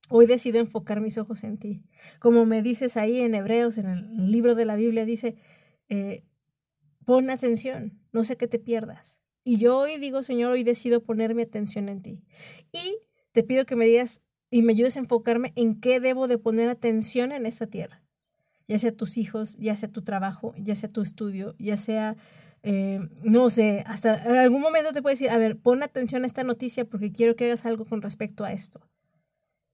Hoy 0.08 0.26
decido 0.26 0.58
enfocar 0.58 1.00
mis 1.00 1.18
ojos 1.18 1.44
en 1.44 1.56
ti. 1.56 1.82
Como 2.18 2.44
me 2.44 2.62
dices 2.62 2.96
ahí 2.96 3.20
en 3.20 3.34
Hebreos, 3.34 3.78
en 3.78 3.86
el 3.86 4.32
libro 4.32 4.56
de 4.56 4.64
la 4.64 4.74
Biblia, 4.74 5.04
dice, 5.04 5.36
eh, 5.88 6.24
Pon 7.04 7.30
atención, 7.30 7.98
no 8.12 8.24
sé 8.24 8.36
qué 8.36 8.46
te 8.46 8.58
pierdas. 8.58 9.20
Y 9.44 9.58
yo 9.58 9.78
hoy 9.78 9.98
digo, 9.98 10.22
Señor, 10.22 10.52
hoy 10.52 10.64
decido 10.64 11.02
poner 11.02 11.34
mi 11.34 11.42
atención 11.42 11.88
en 11.88 12.02
ti. 12.02 12.22
Y 12.72 12.98
te 13.32 13.42
pido 13.42 13.64
que 13.64 13.76
me 13.76 13.86
digas 13.86 14.20
y 14.50 14.62
me 14.62 14.72
ayudes 14.72 14.96
a 14.96 15.00
enfocarme 15.00 15.52
en 15.56 15.80
qué 15.80 16.00
debo 16.00 16.28
de 16.28 16.38
poner 16.38 16.68
atención 16.68 17.32
en 17.32 17.46
esta 17.46 17.66
tierra. 17.66 18.02
Ya 18.68 18.78
sea 18.78 18.92
tus 18.92 19.16
hijos, 19.16 19.56
ya 19.58 19.74
sea 19.76 19.88
tu 19.88 20.02
trabajo, 20.02 20.54
ya 20.58 20.74
sea 20.74 20.88
tu 20.90 21.00
estudio, 21.00 21.54
ya 21.58 21.76
sea, 21.76 22.16
eh, 22.62 23.00
no 23.22 23.48
sé, 23.48 23.82
hasta 23.86 24.22
en 24.24 24.36
algún 24.36 24.60
momento 24.60 24.92
te 24.92 25.02
puedo 25.02 25.12
decir, 25.12 25.30
a 25.30 25.38
ver, 25.38 25.58
pon 25.58 25.82
atención 25.82 26.24
a 26.24 26.26
esta 26.26 26.44
noticia 26.44 26.84
porque 26.84 27.10
quiero 27.10 27.34
que 27.34 27.46
hagas 27.46 27.64
algo 27.64 27.84
con 27.84 28.02
respecto 28.02 28.44
a 28.44 28.52
esto. 28.52 28.80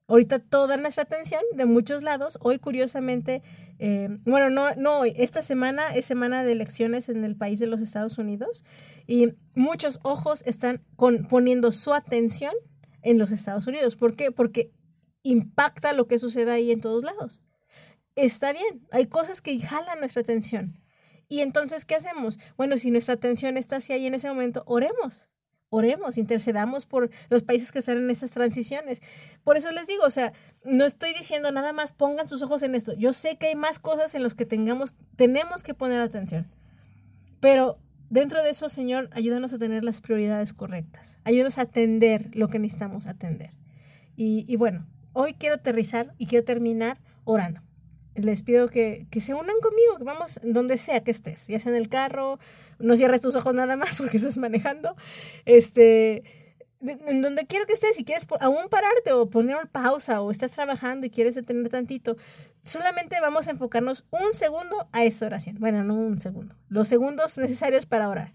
Ahorita 0.09 0.39
toda 0.39 0.77
nuestra 0.77 1.03
atención 1.03 1.43
de 1.55 1.65
muchos 1.65 2.03
lados. 2.03 2.39
Hoy, 2.41 2.59
curiosamente, 2.61 3.43
eh, 3.81 4.09
bueno, 4.25 4.51
no, 4.51 4.75
no 4.77 5.05
esta 5.05 5.43
semana 5.43 5.95
es 5.95 6.05
semana 6.05 6.45
de 6.45 6.53
elecciones 6.53 7.09
en 7.09 7.25
el 7.25 7.37
país 7.37 7.59
de 7.59 7.67
los 7.67 7.81
Estados 7.81 8.17
Unidos 8.19 8.65
y 9.09 9.35
muchos 9.55 9.99
ojos 10.05 10.45
están 10.47 10.85
poniendo 11.29 11.73
su 11.73 11.93
atención 11.93 12.53
en 13.03 13.19
los 13.19 13.33
Estados 13.33 13.67
Unidos. 13.67 13.97
¿Por 13.97 14.15
qué? 14.15 14.31
Porque 14.31 14.73
impacta 15.25 15.93
lo 15.93 16.07
que 16.07 16.21
sucede 16.21 16.53
ahí 16.53 16.71
en 16.71 16.81
todos 16.81 17.03
lados. 17.03 17.43
Está 18.15 18.53
bien, 18.53 18.87
hay 18.93 19.07
cosas 19.07 19.43
que 19.43 19.59
jalan 19.59 19.99
nuestra 19.99 20.23
atención. 20.23 20.81
Y 21.29 21.41
entonces, 21.41 21.85
¿qué 21.85 21.97
hacemos? 21.97 22.39
Bueno, 22.57 22.77
si 22.77 22.93
nuestra 22.93 23.15
atención 23.15 23.57
está 23.57 23.77
hacia 23.77 23.97
ahí 23.97 24.07
en 24.07 24.15
ese 24.15 24.29
momento, 24.29 24.63
oremos 24.67 25.29
oremos, 25.71 26.19
intercedamos 26.19 26.87
por 26.87 27.11
los 27.29 27.43
países 27.43 27.73
que 27.73 27.81
están 27.81 27.99
en 27.99 28.11
estas 28.11 28.33
transiciones. 28.33 29.03
Por 29.45 29.57
eso 29.57 29.73
les 29.73 29.87
digo, 29.87 30.05
o 30.05 30.11
sea, 30.11 30.33
no 30.65 30.85
estoy 30.85 31.13
diciendo 31.13 31.51
nada 31.53 31.73
más 31.73 31.93
pongan 31.93 32.27
sus 32.27 32.43
ojos 32.43 32.63
en 32.63 32.75
esto. 32.75 32.93
Yo 32.95 33.13
sé 33.13 33.37
que 33.37 33.49
hay 33.49 33.55
más 33.57 33.79
cosas 33.79 34.15
en 34.15 34.23
las 34.23 34.35
que 34.35 34.47
tengamos, 34.47 34.95
tenemos 35.17 35.63
que 35.63 35.75
poner 35.75 36.01
atención. 36.01 36.47
Pero 37.41 37.79
dentro 38.11 38.43
de 38.43 38.51
eso, 38.51 38.69
Señor, 38.69 39.11
ayúdanos 39.13 39.53
a 39.53 39.59
tener 39.59 39.85
las 39.85 40.01
prioridades 40.01 40.53
correctas. 40.53 41.19
Ayúdanos 41.25 41.59
a 41.59 41.63
atender 41.63 42.31
lo 42.35 42.49
que 42.49 42.59
necesitamos 42.59 43.07
atender. 43.07 43.51
Y, 44.17 44.45
y 44.49 44.57
bueno, 44.57 44.87
hoy 45.13 45.35
quiero 45.35 45.57
aterrizar 45.57 46.15
y 46.19 46.27
quiero 46.27 46.45
terminar 46.45 46.99
orando. 47.25 47.66
Les 48.17 48.43
pido 48.43 48.69
que, 48.69 49.07
que 49.11 49.21
se 49.21 49.35
unan 49.35 49.57
conmigo, 49.61 49.97
que 49.99 50.05
vamos 50.05 50.41
donde 50.43 50.79
sea 50.79 51.03
que 51.03 51.11
estés, 51.11 51.47
ya 51.47 51.61
sea 51.61 51.73
en 51.73 51.79
el 51.79 51.89
carro, 51.89 52.39
no 52.79 52.97
cierres 52.97 53.21
tus 53.21 53.37
ojos 53.37 53.55
nada 53.55 53.77
más 53.77 53.99
porque 53.99 54.17
estás 54.17 54.39
manejando, 54.39 54.97
este, 55.45 56.23
en 56.81 57.23
donde 57.23 57.47
quiera 57.47 57.65
que 57.67 57.73
estés, 57.73 57.97
si 57.97 58.05
quieres 58.05 58.27
aún 58.41 58.69
pararte 58.69 59.13
o 59.13 59.29
poner 59.29 59.69
pausa 59.69 60.21
o 60.21 60.31
estás 60.31 60.53
trabajando 60.53 61.07
y 61.07 61.11
quieres 61.11 61.35
detener 61.35 61.69
tantito, 61.69 62.17
solamente 62.63 63.21
vamos 63.21 63.49
a 63.49 63.53
enfocarnos 63.53 64.05
un 64.11 64.33
segundo 64.33 64.89
a 64.93 65.05
esta 65.05 65.27
oración. 65.27 65.57
Bueno, 65.59 65.85
no 65.85 65.95
un 65.95 66.19
segundo, 66.21 66.57
los 66.69 66.89
segundos 66.89 67.39
necesarios 67.39 67.87
para 67.87 68.09
orar. 68.09 68.35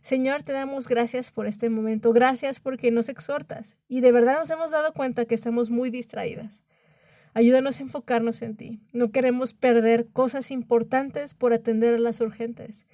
Señor, 0.00 0.42
te 0.42 0.52
damos 0.52 0.88
gracias 0.88 1.30
por 1.30 1.46
este 1.46 1.68
momento, 1.68 2.12
gracias 2.12 2.60
porque 2.60 2.90
nos 2.90 3.08
exhortas 3.08 3.76
y 3.88 4.00
de 4.00 4.12
verdad 4.12 4.38
nos 4.38 4.50
hemos 4.50 4.70
dado 4.70 4.92
cuenta 4.92 5.24
que 5.24 5.34
estamos 5.34 5.70
muy 5.70 5.90
distraídas. 5.90 6.62
Ayúdanos 7.38 7.78
a 7.78 7.84
enfocarnos 7.84 8.42
en 8.42 8.56
ti. 8.56 8.80
No 8.92 9.12
queremos 9.12 9.52
perder 9.52 10.08
cosas 10.08 10.50
importantes 10.50 11.34
por 11.34 11.52
atender 11.52 11.94
a 11.94 11.98
las 11.98 12.20
urgentes. 12.20 12.84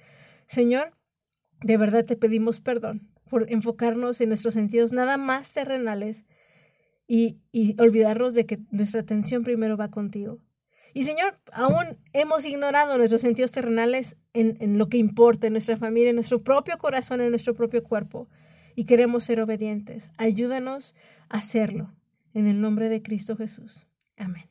Señor, 0.45 0.93
de 1.61 1.77
verdad 1.77 2.05
te 2.05 2.15
pedimos 2.15 2.59
perdón 2.59 3.09
por 3.27 3.51
enfocarnos 3.51 4.21
en 4.21 4.27
nuestros 4.29 4.53
sentidos 4.53 4.91
nada 4.91 5.17
más 5.17 5.51
terrenales 5.51 6.25
y, 7.07 7.39
olvidarnos 7.79 8.35
de 8.35 8.45
que 8.45 8.59
nuestra 8.69 9.01
atención 9.01 9.43
primero 9.43 9.77
va 9.77 9.89
contigo. 9.89 10.37
Y 10.93 11.01
Señor, 11.05 11.39
aún 11.51 11.97
hemos 12.13 12.45
ignorado 12.45 12.99
nuestros 12.99 13.21
sentidos 13.21 13.51
terrenales 13.51 14.15
en, 14.33 14.57
en 14.59 14.77
lo 14.77 14.89
que 14.89 14.97
importa, 14.97 15.47
en 15.47 15.53
nuestra 15.53 15.75
familia, 15.75 16.11
en 16.11 16.17
nuestro 16.17 16.43
propio 16.43 16.77
corazón, 16.77 17.19
en 17.19 17.31
nuestro 17.31 17.55
propio 17.55 17.83
cuerpo. 17.83 18.29
Y 18.75 18.85
queremos 18.85 19.23
ser 19.23 19.41
obedientes. 19.41 20.11
Ayúdanos 20.17 20.93
a 21.29 21.37
hacerlo. 21.37 21.95
En 22.35 22.45
el 22.45 22.61
nombre 22.61 22.89
de 22.89 23.01
Cristo 23.01 23.35
Jesús. 23.35 23.87
Amén. 24.17 24.49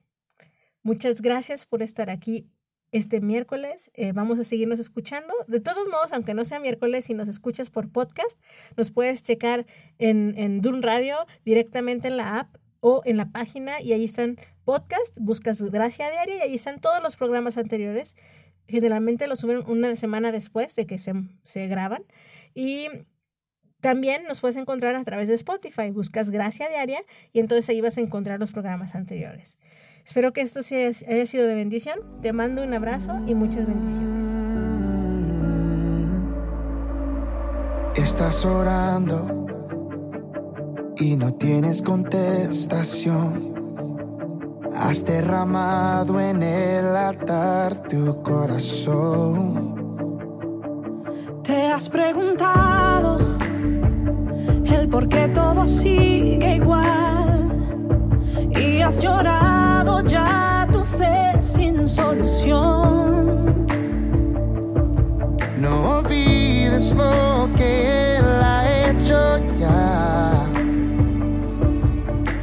Muchas 0.83 1.23
gracias 1.23 1.65
por 1.65 1.83
estar 1.83 2.11
aquí 2.11 2.47
este 2.93 3.21
miércoles. 3.21 3.91
Eh, 3.95 4.13
vamos 4.13 4.39
a 4.39 4.45
seguirnos 4.45 4.79
escuchando. 4.79 5.35
De 5.49 5.61
todos 5.61 5.89
modos, 5.89 6.13
aunque 6.13 6.35
no 6.35 6.45
sea 6.45 6.61
miércoles, 6.61 7.07
si 7.07 7.15
nos 7.15 7.29
escuchas 7.29 7.71
por 7.71 7.91
podcast, 7.91 8.41
nos 8.77 8.91
puedes 8.91 9.23
checar 9.23 9.67
en, 9.99 10.35
en 10.37 10.61
Dun 10.61 10.83
Radio 10.83 11.17
directamente 11.45 12.09
en 12.09 12.17
la 12.17 12.39
app 12.39 12.57
o 12.81 13.03
en 13.05 13.17
la 13.17 13.33
página 13.33 13.81
y 13.81 13.95
ahí 13.95 14.05
están 14.05 14.37
podcast, 14.65 15.19
buscas 15.19 15.63
Gracia 15.63 16.11
Diaria 16.11 16.37
y 16.37 16.41
ahí 16.41 16.55
están 16.55 16.81
todos 16.81 17.03
los 17.03 17.17
programas 17.17 17.57
anteriores. 17.57 18.15
Generalmente 18.69 19.27
los 19.27 19.41
suben 19.41 19.65
una 19.67 19.97
semana 19.97 20.33
después 20.33 20.77
de 20.77 20.87
que 20.87 20.99
se, 20.99 21.15
se 21.43 21.67
graban. 21.67 22.05
Y 22.55 22.89
también 23.85 24.25
nos 24.27 24.41
puedes 24.41 24.57
encontrar 24.57 24.95
a 24.95 25.05
través 25.05 25.29
de 25.29 25.35
Spotify. 25.35 25.91
Buscas 25.91 26.31
Gracia 26.31 26.71
Diaria 26.71 27.03
y 27.35 27.41
entonces 27.41 27.69
ahí 27.69 27.83
vas 27.83 27.99
a 27.99 28.01
encontrar 28.01 28.41
los 28.41 28.51
programas 28.51 28.95
anteriores. 28.95 29.59
Espero 30.07 30.33
que 30.33 30.41
esto 30.41 30.63
sea- 30.63 30.89
haya 31.07 31.27
sido 31.27 31.47
de 31.47 31.55
bendición. 31.55 31.99
Te 32.23 32.33
mando 32.33 32.63
un 32.63 32.73
abrazo 32.73 33.21
y 33.27 33.35
muchas 33.35 33.67
bendiciones. 33.67 34.25
Estás 37.95 38.47
orando 38.47 39.47
y 40.97 41.17
no 41.17 41.35
tienes 41.35 41.83
contestación. 41.83 43.53
Has 44.75 45.05
derramado 45.05 46.19
en 46.23 46.43
el 46.43 46.87
altar 46.97 47.87
tu 47.87 48.23
corazón. 48.23 49.75
Te 51.43 51.67
has 51.67 51.91
preguntado 51.91 53.34
el 54.75 54.89
por 54.89 55.09
qué 55.09 55.29
todo 55.29 55.67
sigue 55.67 56.57
igual 56.57 57.51
y 58.51 58.81
has 58.81 59.01
llorado 59.01 60.01
ya 60.03 60.67
tu 60.73 60.83
fe 60.85 61.33
sin 61.41 61.89
solución. 61.89 63.67
No 65.59 65.99
olvides 65.99 66.93
lo 66.93 67.49
que 67.57 68.17
Él 68.17 68.25
ha 68.43 68.89
hecho 68.89 69.39
ya. 69.59 70.47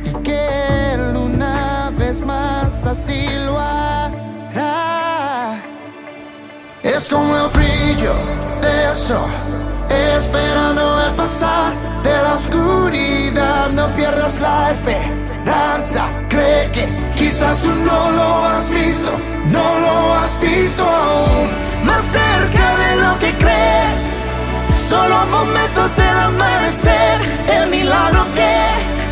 Y 0.05 0.13
que 0.23 0.93
Él 0.93 1.15
una 1.15 1.91
vez 1.97 2.21
más 2.21 2.85
así 2.85 3.27
lo 3.45 3.59
hará. 3.59 4.71
Es 6.83 7.09
como 7.09 7.35
el 7.35 7.49
brillo 7.51 8.13
del 8.61 8.95
sol, 8.95 9.29
esperando 9.89 11.01
el 11.05 11.13
pasar 11.15 11.90
de 12.03 12.23
la 12.23 12.33
oscuridad. 12.35 13.69
No 13.71 13.93
pierdas 13.93 14.39
la 14.39 14.71
esperanza, 14.71 16.05
cree 16.29 16.71
que 16.71 16.85
quizás 17.17 17.61
tú 17.61 17.69
no 17.69 18.11
lo 18.11 18.45
has 18.45 18.69
visto, 18.69 19.11
no 19.51 19.79
lo 19.79 20.13
has 20.15 20.39
visto 20.39 20.83
aún. 20.83 21.49
Más 21.83 22.03
cerca 22.03 22.75
de 22.83 22.95
lo 23.01 23.19
que 23.19 23.37
crees, 23.37 24.01
solo 24.89 25.15
a 25.15 25.25
momentos 25.25 25.95
del 25.95 26.17
amanecer, 26.19 27.21
el 27.47 27.69
milagro 27.69 28.25
que 28.35 28.55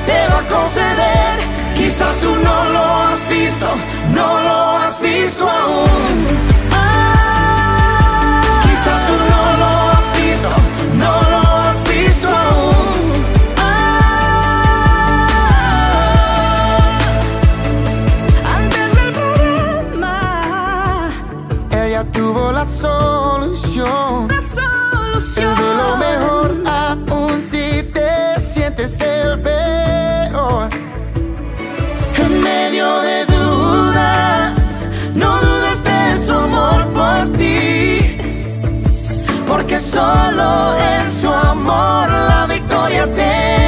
te 0.06 0.28
va 0.32 0.40
a 0.40 0.48
conceder. 0.48 1.40
Quizás 1.76 2.16
tú 2.18 2.36
no 2.36 2.64
lo 2.76 2.86
has 3.04 3.30
visto, 3.30 3.68
no 4.14 4.40
lo 4.42 4.78
has 4.78 5.02
visto 5.02 5.50
aún. 5.50 6.28
Quizás 8.64 9.08
tú 9.08 9.16
no 9.34 9.58
lo 9.62 9.72
has 9.92 10.22
visto, 10.22 10.50
no 11.04 11.30
lo 11.32 11.58
has 11.58 11.84
visto 11.84 12.28
aún. 12.28 12.79
Tuvo 22.30 22.52
la 22.52 22.66
solución. 22.66 24.28
la 24.28 24.42
solución. 24.42 25.56
ve 25.58 25.70
lo 25.82 25.98
mejor 25.98 26.64
aún 26.68 27.42
si 27.42 27.82
te 27.96 28.40
sientes 28.40 29.02
el 29.02 29.40
peor. 29.40 30.70
En 32.24 32.44
medio 32.44 32.88
de 33.08 33.26
dudas, 33.26 34.88
no 35.16 35.32
dudes 35.40 35.84
de 35.84 36.28
su 36.28 36.34
amor 36.34 36.88
por 37.00 37.38
ti. 37.38 38.18
Porque 39.48 39.80
solo 39.80 40.78
en 40.78 41.12
su 41.12 41.30
amor 41.34 42.10
la 42.10 42.46
victoria 42.48 43.06
tendrás. 43.06 43.59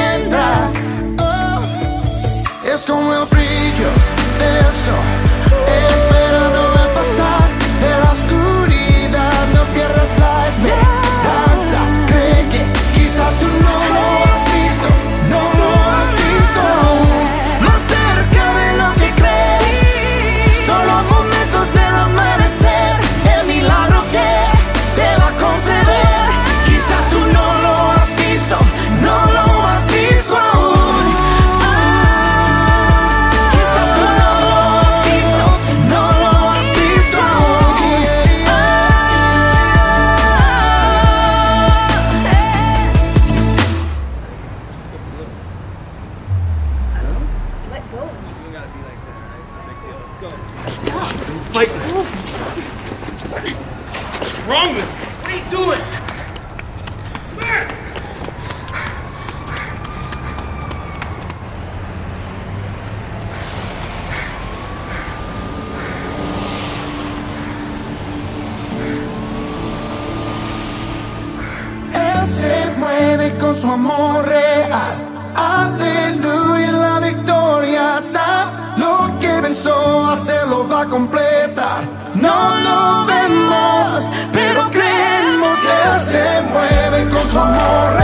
Su 73.61 73.71
amor 73.71 74.25
real. 74.25 74.95
Aleluya, 75.35 76.71
la 76.71 76.99
victoria 76.99 77.99
está. 77.99 78.73
Lo 78.77 79.19
que 79.19 79.29
pensó 79.39 80.09
hacerlo 80.09 80.67
va 80.67 80.81
a 80.81 80.85
completar. 80.87 81.83
No 82.15 82.55
lo 82.55 83.05
vemos, 83.05 84.09
pero 84.33 84.67
creemos. 84.71 85.57
Él 85.83 85.99
se 86.01 86.41
mueve 86.51 87.07
con 87.09 87.29
su 87.29 87.39
amor 87.39 87.93
real. 87.93 88.00